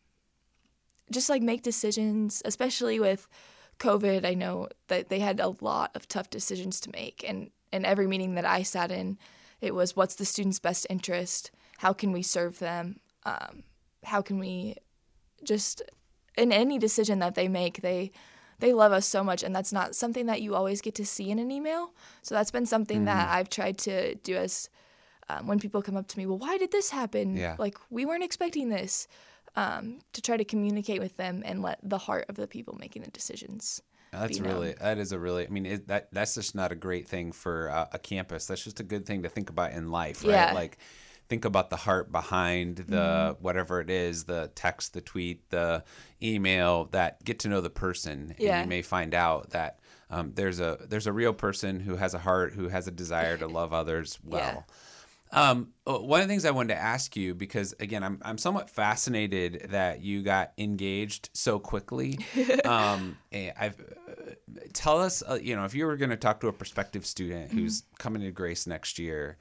just 1.11 1.29
like 1.29 1.43
make 1.43 1.63
decisions, 1.63 2.41
especially 2.45 3.01
with 3.01 3.27
COVID. 3.79 4.25
I 4.25 4.35
know 4.35 4.69
that 4.89 5.09
they 5.09 5.19
had 5.19 5.41
a 5.41 5.55
lot 5.61 5.91
of 5.95 6.09
tough 6.09 6.31
decisions 6.31 6.81
to 6.81 6.91
make, 6.93 7.25
and 7.27 7.51
in 7.73 7.85
every 7.85 8.07
meeting 8.07 8.37
that 8.37 8.45
I 8.45 8.63
sat 8.63 8.93
in, 8.93 9.19
it 9.61 9.75
was 9.75 9.97
what's 9.97 10.15
the 10.15 10.25
student's 10.25 10.61
best 10.61 10.87
interest? 10.89 11.51
How 11.79 11.93
can 11.93 12.13
we 12.13 12.23
serve 12.23 12.61
them? 12.61 13.01
Um, 13.25 13.65
how 14.05 14.23
can 14.23 14.39
we 14.39 14.77
just 15.43 15.83
in 16.37 16.53
any 16.53 16.79
decision 16.79 17.19
that 17.21 17.35
they 17.35 17.49
make, 17.49 17.83
they 17.83 18.13
they 18.61 18.73
love 18.73 18.93
us 18.93 19.07
so 19.07 19.23
much 19.25 19.43
and 19.43 19.55
that's 19.55 19.73
not 19.73 19.95
something 19.95 20.27
that 20.27 20.41
you 20.43 20.55
always 20.55 20.81
get 20.81 20.95
to 20.95 21.05
see 21.07 21.31
in 21.31 21.39
an 21.39 21.51
email 21.51 21.93
so 22.23 22.35
that's 22.35 22.51
been 22.51 22.67
something 22.67 23.05
that 23.05 23.29
i've 23.29 23.49
tried 23.49 23.77
to 23.79 24.15
do 24.17 24.37
as 24.37 24.69
um, 25.29 25.47
when 25.47 25.59
people 25.59 25.81
come 25.83 25.97
up 25.97 26.07
to 26.09 26.19
me 26.19 26.27
well 26.27 26.39
why 26.39 26.57
did 26.59 26.71
this 26.73 26.91
happen 26.91 27.37
Yeah. 27.37 27.57
like 27.59 27.77
we 27.91 28.05
weren't 28.07 28.25
expecting 28.25 28.69
this 28.69 29.09
um, 29.57 30.01
to 30.13 30.21
try 30.21 30.37
to 30.37 30.45
communicate 30.45 31.01
with 31.01 31.17
them 31.17 31.43
and 31.45 31.63
let 31.63 31.79
the 31.83 31.99
heart 31.99 32.27
of 32.29 32.35
the 32.35 32.47
people 32.47 32.77
making 32.79 33.03
the 33.03 33.11
decisions 33.11 33.81
That's 34.13 34.39
known. 34.41 34.49
really 34.53 34.75
that 34.81 34.99
is 34.99 35.13
a 35.13 35.19
really 35.19 35.47
I 35.47 35.51
mean 35.51 35.65
it, 35.67 35.89
that 35.89 36.09
that's 36.13 36.35
just 36.35 36.55
not 36.55 36.73
a 36.73 36.75
great 36.75 37.09
thing 37.09 37.33
for 37.33 37.71
uh, 37.71 37.87
a 37.93 37.99
campus. 37.99 38.47
That's 38.47 38.65
just 38.65 38.81
a 38.81 38.83
good 38.85 39.07
thing 39.07 39.23
to 39.23 39.29
think 39.29 39.51
about 39.51 39.73
in 39.73 39.91
life, 39.91 40.25
right? 40.25 40.31
Yeah. 40.33 40.53
Like 40.55 40.79
think 41.29 41.45
about 41.45 41.71
the 41.71 41.77
heart 41.77 42.13
behind 42.13 42.77
the 42.77 42.85
Mm-hmm. 43.35 43.43
whatever 43.43 43.81
it 43.81 43.91
is, 43.91 44.25
the 44.25 44.51
text, 44.55 44.93
the 44.95 45.01
tweet, 45.01 45.49
the 45.51 45.83
email. 46.23 46.85
That 46.93 47.23
get 47.25 47.39
to 47.41 47.49
know 47.49 47.61
the 47.61 47.71
person, 47.71 48.31
and 48.31 48.39
Yeah. 48.39 48.63
you 48.63 48.69
may 48.69 48.83
find 48.83 49.15
out 49.15 49.51
that 49.51 49.79
um, 50.11 50.33
there's 50.35 50.61
a 50.61 50.79
there's 50.89 51.07
a 51.07 51.13
real 51.13 51.33
person 51.33 51.81
who 51.81 51.97
has 51.97 52.15
a 52.15 52.19
heart, 52.19 52.53
who 52.55 52.69
has 52.69 52.87
a 52.87 52.91
desire 52.91 53.37
to 53.39 53.47
love 53.47 53.73
others 53.73 54.19
well. 54.25 54.67
Um, 55.33 55.71
uh, 55.85 55.99
one 55.99 56.21
of 56.21 56.29
the 56.29 56.33
things 56.33 56.45
I 56.45 56.53
wanted 56.53 56.75
to 56.75 56.81
ask 56.81 57.17
you, 57.17 57.35
because 57.35 57.75
again, 57.81 58.05
I'm 58.05 58.21
I'm 58.23 58.39
somewhat 58.39 58.71
fascinated 58.71 59.67
that 59.71 60.01
you 60.01 60.23
got 60.23 60.53
engaged 60.59 61.31
so 61.33 61.59
quickly. 61.59 62.21
um, 62.65 63.17
eh, 63.33 63.51
I've 63.59 63.81
uh, 63.81 64.35
tell 64.73 65.01
us, 65.01 65.25
uh, 65.29 65.39
you 65.43 65.57
know, 65.57 65.65
if 65.65 65.75
you 65.75 65.87
were 65.87 65.97
going 65.97 66.11
to 66.11 66.17
talk 66.17 66.39
to 66.41 66.49
a 66.49 66.53
prospective 66.53 67.05
student 67.05 67.51
who's 67.51 67.83
coming 67.99 68.23
to 68.23 68.31
Grace 68.31 68.67
next 68.69 68.97
year, 69.01 69.37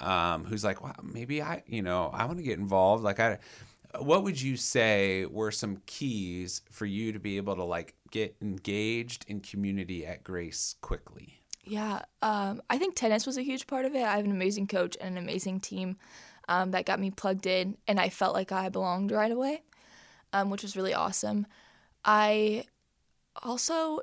um, 0.00 0.44
who's 0.44 0.64
like, 0.64 0.82
wow, 0.82 0.94
maybe 1.02 1.42
I, 1.42 1.62
you 1.66 1.82
know, 1.82 2.10
I 2.12 2.24
want 2.24 2.38
to 2.38 2.44
get 2.44 2.58
involved. 2.58 3.02
Like, 3.02 3.20
I, 3.20 3.38
what 3.98 4.22
would 4.24 4.40
you 4.40 4.56
say 4.56 5.26
were 5.26 5.50
some 5.50 5.82
keys 5.86 6.62
for 6.70 6.86
you 6.86 7.12
to 7.12 7.18
be 7.18 7.36
able 7.36 7.56
to 7.56 7.64
like 7.64 7.94
get 8.10 8.36
engaged 8.40 9.24
in 9.28 9.40
community 9.40 10.06
at 10.06 10.24
Grace 10.24 10.76
quickly? 10.80 11.40
Yeah, 11.64 12.02
um, 12.22 12.62
I 12.70 12.78
think 12.78 12.94
tennis 12.94 13.26
was 13.26 13.36
a 13.36 13.42
huge 13.42 13.66
part 13.66 13.84
of 13.86 13.94
it. 13.94 14.04
I 14.04 14.16
have 14.16 14.24
an 14.24 14.30
amazing 14.30 14.68
coach 14.68 14.96
and 15.00 15.16
an 15.16 15.22
amazing 15.22 15.60
team 15.60 15.96
um, 16.48 16.70
that 16.70 16.86
got 16.86 17.00
me 17.00 17.10
plugged 17.10 17.46
in, 17.46 17.76
and 17.88 17.98
I 17.98 18.08
felt 18.08 18.34
like 18.34 18.52
I 18.52 18.68
belonged 18.68 19.10
right 19.10 19.32
away, 19.32 19.62
um, 20.32 20.50
which 20.50 20.62
was 20.62 20.76
really 20.76 20.94
awesome. 20.94 21.46
I 22.04 22.66
also 23.42 24.00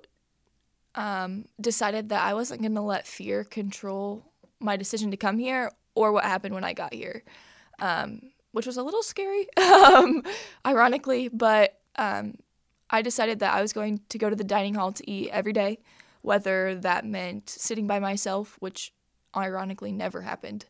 um, 0.96 1.46
decided 1.60 2.10
that 2.10 2.24
I 2.24 2.34
wasn't 2.34 2.62
going 2.62 2.76
to 2.76 2.82
let 2.82 3.08
fear 3.08 3.46
control 3.46 4.26
my 4.60 4.76
decision 4.76 5.12
to 5.12 5.18
come 5.18 5.40
here 5.40 5.72
or 5.96 6.12
what 6.12 6.24
happened 6.24 6.56
when 6.56 6.64
I 6.64 6.74
got 6.74 6.94
here, 6.94 7.24
um, 7.80 8.22
which 8.52 8.66
was 8.66 8.78
a 8.78 8.84
little 8.84 9.04
scary, 9.04 9.48
um, 9.58 10.24
ironically, 10.66 11.28
but 11.28 11.80
um, 11.98 12.36
I 12.90 13.02
decided 13.02 13.40
that 13.40 13.54
I 13.54 13.62
was 13.62 13.74
going 13.74 14.02
to 14.10 14.18
go 14.18 14.30
to 14.30 14.36
the 14.36 14.44
dining 14.44 14.76
hall 14.76 14.92
to 14.92 15.10
eat 15.10 15.30
every 15.32 15.54
day 15.54 15.80
whether 16.24 16.74
that 16.74 17.06
meant 17.06 17.50
sitting 17.50 17.86
by 17.86 18.00
myself, 18.00 18.56
which 18.60 18.92
ironically 19.36 19.92
never 19.92 20.22
happened. 20.22 20.66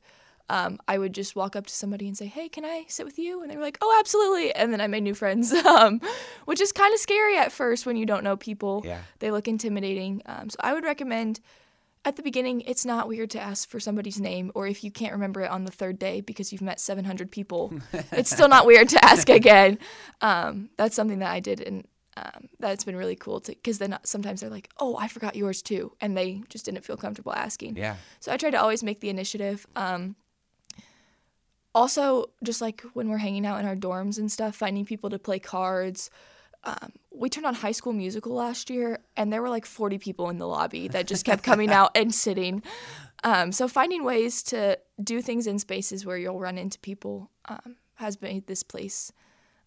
Um, 0.50 0.80
I 0.88 0.98
would 0.98 1.14
just 1.14 1.36
walk 1.36 1.56
up 1.56 1.68
to 1.68 1.74
somebody 1.74 2.08
and 2.08 2.18
say, 2.18 2.26
"Hey, 2.26 2.50
can 2.50 2.66
I 2.66 2.86
sit 2.90 3.06
with 3.06 3.18
you?" 3.18 3.42
And 3.42 3.50
they 3.50 3.56
were 3.56 3.62
like, 3.62 3.78
"Oh, 3.82 3.96
absolutely!" 4.00 4.54
And 4.54 4.74
then 4.74 4.82
I 4.82 4.88
made 4.88 5.04
new 5.04 5.14
friends, 5.14 5.54
um, 5.66 6.02
which 6.46 6.60
is 6.60 6.74
kind 6.74 6.94
of 6.94 7.00
scary 7.00 7.38
at 7.38 7.52
first 7.52 7.86
when 7.86 7.96
you 7.96 8.06
don't 8.06 8.24
know 8.24 8.36
people. 8.36 8.82
Yeah. 8.84 9.02
They 9.20 9.32
look 9.32 9.48
intimidating. 9.48 10.22
Um, 10.26 10.50
so 10.50 10.58
I 10.60 10.74
would 10.74 10.84
recommend 10.84 11.40
at 12.06 12.18
the 12.18 12.24
beginning, 12.24 12.62
it's 12.62 12.86
not 12.86 13.08
weird 13.08 13.30
to 13.32 13.40
ask 13.40 13.70
for 13.70 13.80
somebody's 13.80 14.20
name, 14.20 14.52
or 14.56 14.68
if 14.68 14.84
you 14.84 14.92
can't 14.92 15.14
remember 15.14 15.42
it 15.42 15.50
on 15.50 15.64
the 15.64 15.72
third 15.72 16.00
day 16.00 16.22
because 16.22 16.52
you've 16.52 16.62
met 16.62 16.80
700 16.80 17.32
people, 17.32 17.74
it's 18.12 18.30
still 18.30 18.50
not 18.50 18.66
weird 18.66 18.90
to 18.90 19.04
ask 19.06 19.30
again. 19.30 19.80
Um, 20.22 20.70
that's 20.78 20.96
something 20.96 21.20
that 21.20 21.32
I 21.32 21.40
did, 21.40 21.62
and 21.62 21.88
um, 22.18 22.50
that's 22.60 22.84
been 22.84 22.96
really 22.98 23.16
cool 23.16 23.40
to 23.42 23.54
because 23.54 23.78
then 23.78 23.98
sometimes 24.04 24.42
they're 24.42 24.50
like, 24.50 24.70
"Oh, 24.80 24.98
I 24.98 25.08
forgot 25.08 25.36
yours 25.36 25.62
too," 25.62 25.94
and 26.02 26.18
they 26.18 26.44
just 26.50 26.66
didn't 26.66 26.84
feel 26.84 26.98
comfortable 26.98 27.34
asking. 27.34 27.78
Yeah. 27.78 27.96
So 28.20 28.32
I 28.32 28.38
try 28.38 28.52
to 28.52 28.62
always 28.62 28.84
make 28.84 29.00
the 29.00 29.10
initiative. 29.10 29.66
Um, 29.76 30.16
also, 31.74 32.30
just 32.44 32.62
like 32.62 32.82
when 32.94 33.10
we're 33.10 33.18
hanging 33.18 33.46
out 33.46 33.60
in 33.60 33.66
our 33.66 33.76
dorms 33.76 34.20
and 34.20 34.32
stuff, 34.32 34.56
finding 34.56 34.86
people 34.86 35.10
to 35.10 35.20
play 35.20 35.40
cards. 35.40 36.10
Um, 36.66 36.94
we 37.12 37.30
turned 37.30 37.46
on 37.46 37.54
High 37.56 37.72
School 37.74 37.94
Musical 37.94 38.34
last 38.34 38.70
year, 38.70 39.00
and 39.18 39.32
there 39.32 39.42
were 39.42 39.50
like 39.50 39.66
40 39.66 39.98
people 39.98 40.30
in 40.30 40.38
the 40.38 40.48
lobby 40.48 40.88
that 40.90 41.08
just 41.08 41.26
kept 41.26 41.44
coming 41.44 41.72
out 41.80 41.92
and 41.96 42.14
sitting. 42.14 42.64
Um, 43.24 43.52
so 43.52 43.68
finding 43.68 44.04
ways 44.04 44.44
to 44.44 44.80
do 45.02 45.22
things 45.22 45.48
in 45.48 45.60
spaces 45.60 46.06
where 46.06 46.18
you'll 46.18 46.40
run 46.40 46.58
into 46.58 46.80
people 46.80 47.30
um, 47.48 47.76
has 47.96 48.22
made 48.22 48.48
this 48.48 48.64
place 48.64 49.12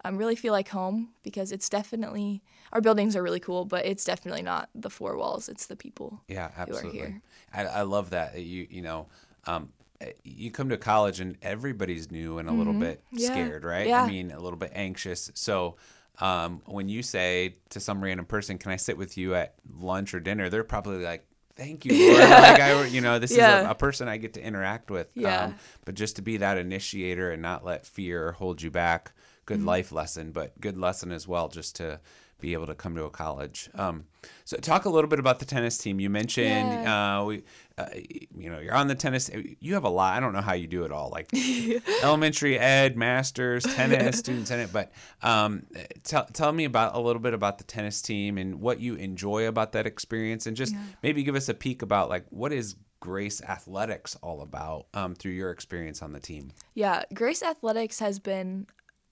um, 0.04 0.16
really 0.18 0.36
feel 0.36 0.52
like 0.52 0.68
home 0.68 1.10
because 1.22 1.52
it's 1.52 1.68
definitely 1.68 2.42
our 2.72 2.80
buildings 2.80 3.16
are 3.16 3.22
really 3.22 3.40
cool, 3.40 3.64
but 3.64 3.84
it's 3.86 4.04
definitely 4.04 4.42
not 4.42 4.68
the 4.74 4.90
four 4.90 5.16
walls; 5.16 5.48
it's 5.48 5.66
the 5.66 5.76
people. 5.76 6.22
Yeah, 6.28 6.46
are 6.46 6.52
absolutely. 6.56 6.98
here. 6.98 7.22
I, 7.52 7.64
I 7.64 7.82
love 7.82 8.10
that 8.10 8.38
you 8.38 8.66
you 8.70 8.82
know 8.82 9.06
um, 9.46 9.70
eh, 10.00 10.12
you 10.22 10.50
come 10.50 10.68
to 10.68 10.76
college 10.76 11.20
and 11.20 11.36
everybody's 11.42 12.10
new 12.10 12.38
and 12.38 12.48
a 12.48 12.52
little 12.52 12.74
bit 12.74 13.02
Mm-hmm. 13.12 13.18
Yeah. 13.18 13.30
scared, 13.30 13.64
right? 13.64 13.86
Yeah. 13.88 14.02
I 14.02 14.06
mean, 14.06 14.30
a 14.30 14.38
little 14.38 14.58
bit 14.58 14.72
anxious. 14.74 15.30
So 15.34 15.76
um, 16.20 16.62
when 16.66 16.88
you 16.88 17.02
say 17.02 17.56
to 17.70 17.80
some 17.80 18.02
random 18.02 18.26
person, 18.26 18.58
"Can 18.58 18.72
I 18.72 18.76
sit 18.76 18.96
with 18.96 19.16
you 19.18 19.34
at 19.34 19.54
lunch 19.78 20.14
or 20.14 20.20
dinner?" 20.20 20.48
They're 20.48 20.64
probably 20.64 21.02
like 21.04 21.26
thank 21.56 21.84
you, 21.86 21.92
Lord. 22.08 22.20
like 22.30 22.60
I, 22.60 22.84
you 22.86 23.00
know, 23.00 23.18
this 23.18 23.34
Yeah. 23.36 23.60
is 23.60 23.66
a, 23.66 23.70
a 23.70 23.74
person 23.74 24.08
I 24.08 24.16
get 24.18 24.34
to 24.34 24.42
interact 24.42 24.90
with. 24.90 25.10
Yeah. 25.14 25.44
Um, 25.44 25.54
but 25.84 25.94
just 25.94 26.16
to 26.16 26.22
be 26.22 26.36
that 26.38 26.58
initiator 26.58 27.30
and 27.32 27.40
not 27.40 27.64
let 27.64 27.86
fear 27.86 28.32
hold 28.32 28.60
you 28.62 28.70
back. 28.70 29.12
Good 29.46 29.58
Mm-hmm. 29.60 29.68
life 29.68 29.92
lesson, 29.92 30.32
but 30.32 30.60
good 30.60 30.76
lesson 30.76 31.12
as 31.12 31.28
well, 31.28 31.48
just 31.48 31.76
to 31.76 32.00
be 32.38 32.52
able 32.52 32.66
to 32.66 32.74
come 32.74 32.94
to 32.94 33.04
a 33.04 33.10
college. 33.10 33.70
Um, 33.74 34.04
so 34.44 34.56
talk 34.58 34.84
a 34.84 34.90
little 34.90 35.08
bit 35.08 35.18
about 35.18 35.38
the 35.38 35.44
tennis 35.44 35.78
team. 35.78 36.00
You 36.00 36.10
mentioned, 36.10 36.86
uh, 36.86 37.24
we, 37.26 37.44
uh, 37.78 37.86
you 37.94 38.50
know, 38.50 38.58
you're 38.58 38.74
on 38.74 38.88
the 38.88 38.94
tennis. 38.94 39.30
You 39.60 39.74
have 39.74 39.84
a 39.84 39.88
lot. 39.88 40.14
I 40.16 40.20
don't 40.20 40.32
know 40.32 40.40
how 40.40 40.52
you 40.52 40.66
do 40.66 40.84
it 40.84 40.92
all, 40.92 41.10
like 41.10 41.30
elementary 42.02 42.58
ed, 42.58 42.96
masters, 42.96 43.64
tennis, 43.64 44.18
student 44.18 44.46
tennis. 44.46 44.70
But 44.76 44.92
um, 45.22 45.66
tell 46.02 46.26
tell 46.26 46.52
me 46.52 46.64
about 46.64 46.94
a 46.94 47.00
little 47.00 47.22
bit 47.22 47.32
about 47.32 47.58
the 47.58 47.64
tennis 47.64 48.02
team 48.02 48.36
and 48.36 48.60
what 48.60 48.80
you 48.80 48.96
enjoy 48.96 49.46
about 49.46 49.72
that 49.72 49.86
experience, 49.86 50.46
and 50.46 50.56
just 50.56 50.74
maybe 51.02 51.22
give 51.22 51.34
us 51.34 51.48
a 51.48 51.54
peek 51.54 51.82
about 51.82 52.10
like 52.10 52.26
what 52.30 52.52
is 52.52 52.76
Grace 53.00 53.42
Athletics 53.42 54.16
all 54.22 54.42
about 54.42 54.86
um, 54.92 55.14
through 55.14 55.32
your 55.32 55.50
experience 55.50 56.02
on 56.02 56.12
the 56.12 56.20
team. 56.20 56.52
Yeah, 56.74 57.04
Grace 57.14 57.42
Athletics 57.42 58.00
has 58.00 58.18
been 58.18 58.66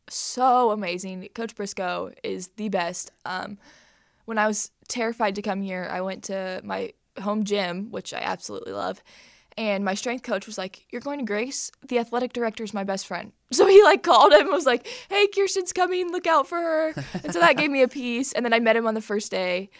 so 0.09 0.71
amazing. 0.71 1.29
Coach 1.35 1.55
Briscoe 1.55 2.13
is 2.23 2.49
the 2.57 2.69
best. 2.69 3.11
Um, 3.25 3.59
when 4.25 4.39
I 4.39 4.47
was 4.47 4.71
terrified 4.89 5.35
to 5.37 5.43
come 5.43 5.61
here, 5.61 5.89
I 5.91 6.01
went 6.01 6.25
to 6.25 6.61
my 6.65 6.93
home 7.21 7.45
gym, 7.45 7.91
which 7.91 8.13
I 8.13 8.19
absolutely 8.19 8.73
love. 8.73 9.03
And 9.57 9.85
my 9.85 9.95
strength 9.95 10.25
coach 10.25 10.47
was 10.47 10.59
like, 10.59 10.85
You're 10.91 11.01
going 11.01 11.21
to 11.21 11.25
Grace? 11.25 11.71
The 11.87 11.99
athletic 11.99 12.33
director 12.33 12.65
is 12.65 12.75
my 12.75 12.85
best 12.85 13.07
friend. 13.07 13.33
So 13.53 13.69
he 13.69 13.85
like 13.85 14.03
called 14.03 14.33
him 14.33 14.41
and 14.41 14.51
was 14.51 14.67
like, 14.67 14.85
Hey, 15.09 15.29
Kirsten's 15.29 15.73
coming, 15.73 16.11
look 16.11 16.27
out 16.27 16.49
for 16.49 16.57
her. 16.57 16.93
And 17.23 17.33
so 17.33 17.39
that 17.39 17.57
gave 17.57 17.71
me 17.71 17.83
a 17.83 17.89
piece. 17.89 18.33
And 18.33 18.45
then 18.45 18.53
I 18.53 18.59
met 18.59 18.75
him 18.75 18.85
on 18.85 18.95
the 18.95 19.01
first 19.01 19.31
day. 19.31 19.71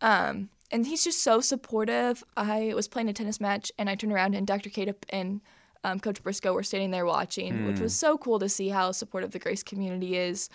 Um, 0.00 0.50
and 0.70 0.86
he's 0.86 1.02
just 1.02 1.22
so 1.22 1.40
supportive. 1.40 2.22
I 2.36 2.74
was 2.76 2.86
playing 2.86 3.08
a 3.08 3.12
tennis 3.12 3.40
match 3.40 3.72
and 3.76 3.90
I 3.90 3.96
turned 3.96 4.12
around 4.12 4.36
and 4.36 4.46
Dr. 4.46 4.70
Kate 4.70 4.94
and 5.08 5.40
um, 5.84 6.00
Coach 6.00 6.22
Briscoe 6.22 6.52
were 6.52 6.62
standing 6.64 6.90
there 6.90 7.06
watching, 7.06 7.66
which 7.66 7.78
was 7.78 7.94
so 7.94 8.18
cool 8.18 8.38
to 8.40 8.48
see 8.48 8.68
how 8.70 8.90
supportive 8.90 9.30
the 9.30 9.38
Grace 9.38 9.62
community 9.62 10.16
is. 10.16 10.48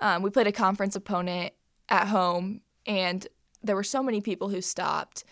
Um, 0.00 0.22
we 0.22 0.30
played 0.30 0.46
a 0.46 0.52
conference 0.52 0.96
opponent 0.96 1.52
at 1.88 2.08
home, 2.08 2.62
and 2.86 3.26
there 3.62 3.76
were 3.76 3.84
so 3.84 4.02
many 4.02 4.20
people 4.20 4.48
who 4.48 4.60
stopped 4.60 5.22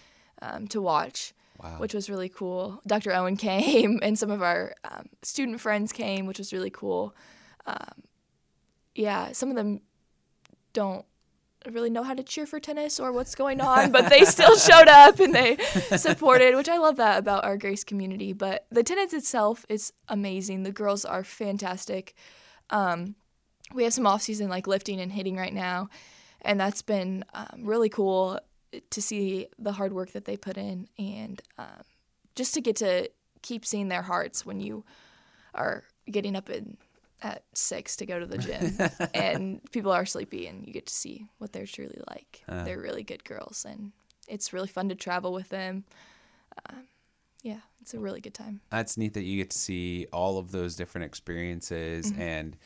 um, 0.43 0.69
to 0.69 0.81
watch, 0.83 1.33
Wow. 1.61 1.79
which 1.79 1.93
was 1.95 2.09
really 2.09 2.29
cool. 2.29 2.81
Dr. 2.87 3.13
Owen 3.13 3.37
came, 3.49 3.99
and 4.03 4.17
some 4.19 4.31
of 4.31 4.43
our 4.43 4.75
um, 4.85 5.07
student 5.23 5.61
friends 5.61 5.93
came, 5.93 6.27
which 6.27 6.39
was 6.39 6.53
really 6.53 6.71
cool. 6.71 7.17
Um, 7.67 8.03
yeah, 8.95 9.33
some 9.33 9.49
of 9.51 9.57
them 9.57 9.81
don't 10.73 11.05
really 11.71 11.91
know 11.91 12.03
how 12.03 12.15
to 12.15 12.23
cheer 12.23 12.47
for 12.47 12.61
tennis 12.61 13.01
or 13.01 13.13
what's 13.13 13.35
going 13.35 13.61
on, 13.61 13.91
but 13.93 14.09
they 14.09 14.25
still 14.25 14.57
showed 14.59 14.89
up 14.89 15.21
and 15.21 15.35
they 15.35 15.57
supported, 15.97 16.57
which 16.57 16.69
I 16.69 16.79
love 16.79 16.97
that 16.97 17.19
about 17.19 17.45
our 17.45 17.57
Grace 17.57 17.85
community. 17.85 18.33
But 18.33 18.67
the 18.71 18.83
tennis 18.83 19.13
itself 19.13 19.67
is 19.69 19.93
amazing. 20.09 20.63
The 20.63 20.73
girls 20.73 21.05
are 21.05 21.25
fantastic. 21.25 22.15
Um, 22.71 23.17
we 23.75 23.85
have 23.85 23.93
some 23.93 24.07
off 24.07 24.23
season 24.23 24.49
like 24.49 24.67
lifting 24.67 25.01
and 25.01 25.13
hitting 25.13 25.37
right 25.37 25.53
now, 25.53 25.89
and 26.43 26.59
that's 26.59 26.83
been 26.83 27.25
um, 27.35 27.63
really 27.65 27.89
cool 27.89 28.41
to 28.91 29.03
see 29.03 29.49
the 29.59 29.73
hard 29.73 29.93
work 29.93 30.13
that 30.13 30.25
they 30.25 30.37
put 30.37 30.57
in 30.57 30.89
and 30.99 31.41
um, 31.59 31.83
just 32.35 32.55
to 32.55 32.61
get 32.61 32.77
to 32.77 33.11
keep 33.43 33.65
seeing 33.65 33.89
their 33.89 34.03
hearts 34.03 34.45
when 34.45 34.61
you 34.61 34.85
are 35.55 35.85
getting 36.11 36.37
up 36.37 36.51
in 36.51 36.77
at 37.23 37.43
six 37.53 37.97
to 37.97 38.07
go 38.07 38.19
to 38.21 38.27
the 38.27 38.39
gym 38.39 38.79
and 39.15 39.61
people 39.73 39.91
are 39.93 40.07
sleepy 40.07 40.47
and 40.47 40.67
you 40.67 40.73
get 40.73 40.87
to 40.87 40.95
see 40.95 41.27
what 41.39 41.53
they're 41.53 41.67
truly 41.67 42.01
like. 42.09 42.43
they're 42.49 42.79
really 42.81 43.03
good 43.03 43.25
girls 43.25 43.67
and 43.69 43.93
it's 44.29 44.53
really 44.53 44.69
fun 44.69 44.89
to 44.91 44.95
travel 44.95 45.33
with 45.33 45.49
them. 45.49 45.85
Um, 46.71 46.85
yeah, 47.43 47.61
it's 47.81 47.95
a 47.95 47.99
really 47.99 48.21
good 48.21 48.35
time. 48.35 48.61
that's 48.71 48.97
neat 48.97 49.15
that 49.15 49.23
you 49.23 49.37
get 49.39 49.51
to 49.51 49.59
see 49.59 50.07
all 50.13 50.39
of 50.39 50.51
those 50.53 50.77
different 50.77 51.05
experiences 51.07 52.13
Mm-hmm. 52.13 52.21
and 52.23 52.57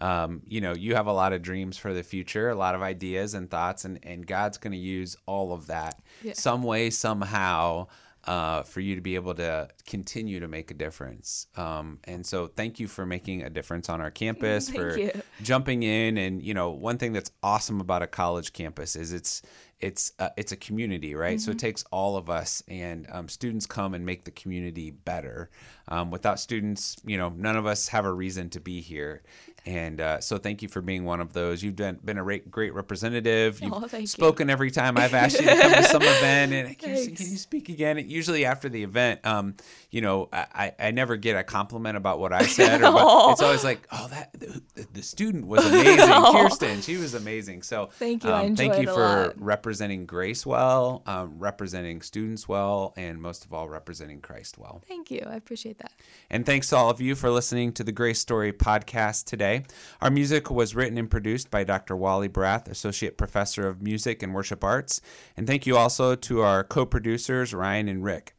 um, 0.00 0.40
you 0.48 0.60
know 0.62 0.72
you 0.74 0.94
have 0.94 1.06
a 1.06 1.12
lot 1.12 1.34
of 1.34 1.42
dreams 1.42 1.76
for 1.76 1.92
the 1.92 2.02
future 2.02 2.48
a 2.48 2.54
lot 2.54 2.74
of 2.74 2.80
ideas 2.80 3.34
and 3.34 3.50
thoughts 3.50 3.84
and, 3.84 3.98
and 4.02 4.26
god's 4.26 4.56
going 4.56 4.72
to 4.72 4.78
use 4.78 5.16
all 5.26 5.52
of 5.52 5.66
that 5.66 6.00
Yeah. 6.22 6.32
some 6.32 6.62
way 6.62 6.88
somehow 6.88 7.88
uh, 8.24 8.62
for 8.62 8.80
you 8.80 8.94
to 8.94 9.00
be 9.00 9.16
able 9.16 9.34
to 9.34 9.68
continue 9.86 10.38
to 10.40 10.46
make 10.46 10.70
a 10.70 10.74
difference. 10.74 11.48
Um, 11.56 11.98
and 12.04 12.24
so 12.24 12.46
thank 12.46 12.78
you 12.78 12.86
for 12.86 13.04
making 13.04 13.42
a 13.42 13.50
difference 13.50 13.88
on 13.88 14.00
our 14.00 14.10
campus 14.10 14.70
for 14.74 14.96
you. 14.96 15.10
jumping 15.42 15.82
in. 15.82 16.16
And 16.18 16.42
you 16.42 16.54
know 16.54 16.70
one 16.70 16.98
thing 16.98 17.12
that's 17.12 17.32
awesome 17.42 17.80
about 17.80 18.02
a 18.02 18.06
college 18.06 18.52
campus 18.52 18.94
is 18.94 19.12
it's 19.12 19.42
it's 19.80 20.12
uh, 20.20 20.28
it's 20.36 20.52
a 20.52 20.56
community 20.56 21.14
right? 21.16 21.40
So 21.40 21.50
it 21.50 21.58
takes 21.58 21.84
all 21.90 22.16
of 22.16 22.30
us 22.30 22.62
and 22.68 23.06
um, 23.10 23.28
students 23.28 23.66
come 23.66 23.94
and 23.94 24.06
make 24.06 24.24
the 24.24 24.30
community 24.30 24.90
better. 24.90 25.50
Um, 25.88 26.12
without 26.12 26.38
students 26.38 26.96
you 27.04 27.18
know 27.18 27.30
none 27.36 27.56
of 27.56 27.66
us 27.66 27.88
have 27.88 28.04
a 28.04 28.12
reason 28.12 28.50
to 28.50 28.60
be 28.60 28.80
here 28.80 29.22
and 29.64 30.00
uh, 30.00 30.20
so 30.20 30.38
thank 30.38 30.60
you 30.62 30.68
for 30.68 30.80
being 30.80 31.04
one 31.04 31.20
of 31.20 31.32
those 31.32 31.62
you've 31.62 31.76
been, 31.76 31.98
been 32.04 32.18
a 32.18 32.22
great, 32.22 32.50
great 32.50 32.74
representative 32.74 33.60
you've 33.60 33.72
Oh, 33.72 33.80
thank 33.86 34.02
you. 34.02 34.06
spoken 34.06 34.50
every 34.50 34.70
time 34.70 34.98
i've 34.98 35.14
asked 35.14 35.38
you 35.40 35.46
to 35.46 35.56
come 35.56 35.72
to 35.74 35.84
some 35.84 36.02
event 36.02 36.52
and 36.52 36.78
can 36.78 36.90
you, 36.96 37.10
can 37.12 37.30
you 37.30 37.36
speak 37.36 37.68
again 37.68 37.98
usually 38.08 38.44
after 38.44 38.68
the 38.68 38.82
event 38.82 39.24
um, 39.24 39.54
you 39.90 40.00
know 40.00 40.28
I, 40.32 40.72
I 40.78 40.90
never 40.90 41.16
get 41.16 41.36
a 41.36 41.44
compliment 41.44 41.96
about 41.96 42.18
what 42.18 42.32
i 42.32 42.42
said 42.42 42.82
or 42.82 42.92
what, 42.92 43.30
it's 43.32 43.42
always 43.42 43.62
like 43.64 43.86
oh 43.92 44.08
that 44.08 44.32
the, 44.38 44.60
the 44.92 45.02
student 45.02 45.46
was 45.46 45.64
amazing 45.64 46.08
kirsten 46.32 46.80
she 46.82 46.96
was 46.96 47.14
amazing 47.14 47.62
so 47.62 47.90
Thank 47.98 48.24
you. 48.24 48.30
Um, 48.32 48.56
thank 48.56 48.78
you 48.80 48.86
for 48.88 49.26
lot. 49.28 49.40
representing 49.40 50.06
grace 50.06 50.44
well 50.44 51.02
um, 51.06 51.38
representing 51.38 52.02
students 52.02 52.48
well 52.48 52.92
and 52.96 53.20
most 53.22 53.44
of 53.44 53.52
all 53.52 53.68
representing 53.68 54.20
christ 54.20 54.58
well 54.58 54.82
Thank 54.88 55.10
you. 55.10 55.22
I 55.28 55.34
appreciate 55.36 55.78
that. 55.78 55.92
and 56.30 56.44
thanks 56.44 56.68
to 56.70 56.76
all 56.76 56.90
of 56.90 57.00
you 57.00 57.14
for 57.14 57.30
listening 57.30 57.72
to 57.74 57.84
the 57.84 57.92
Grace 57.92 58.18
Story 58.18 58.52
podcast 58.52 59.24
today. 59.60 59.74
Our 60.00 60.10
music 60.10 60.50
was 60.50 60.74
written 60.74 60.98
and 60.98 61.10
produced 61.10 61.50
by 61.50 61.64
Dr. 61.64 61.96
Wally 61.96 62.28
Brath, 62.28 62.68
Associate 62.68 63.16
Professor 63.16 63.68
of 63.68 63.82
Music 63.82 64.22
and 64.22 64.34
Worship 64.34 64.64
Arts. 64.64 65.00
And 65.36 65.46
thank 65.46 65.66
you 65.66 65.76
also 65.76 66.14
to 66.14 66.40
our 66.40 66.64
co 66.64 66.86
producers, 66.86 67.54
Ryan 67.54 67.88
and 67.88 68.04
Rick. 68.04 68.34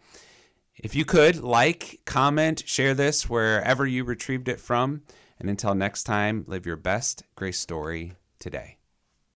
If 0.75 0.95
you 0.95 1.05
could, 1.05 1.41
like, 1.41 2.01
comment, 2.05 2.63
share 2.65 2.93
this 2.93 3.29
wherever 3.29 3.85
you 3.85 4.03
retrieved 4.03 4.47
it 4.47 4.59
from. 4.59 5.03
And 5.39 5.49
until 5.49 5.75
next 5.75 6.03
time, 6.03 6.45
live 6.47 6.65
your 6.65 6.77
best 6.77 7.23
Grace 7.35 7.59
Story 7.59 8.13
today. 8.39 8.77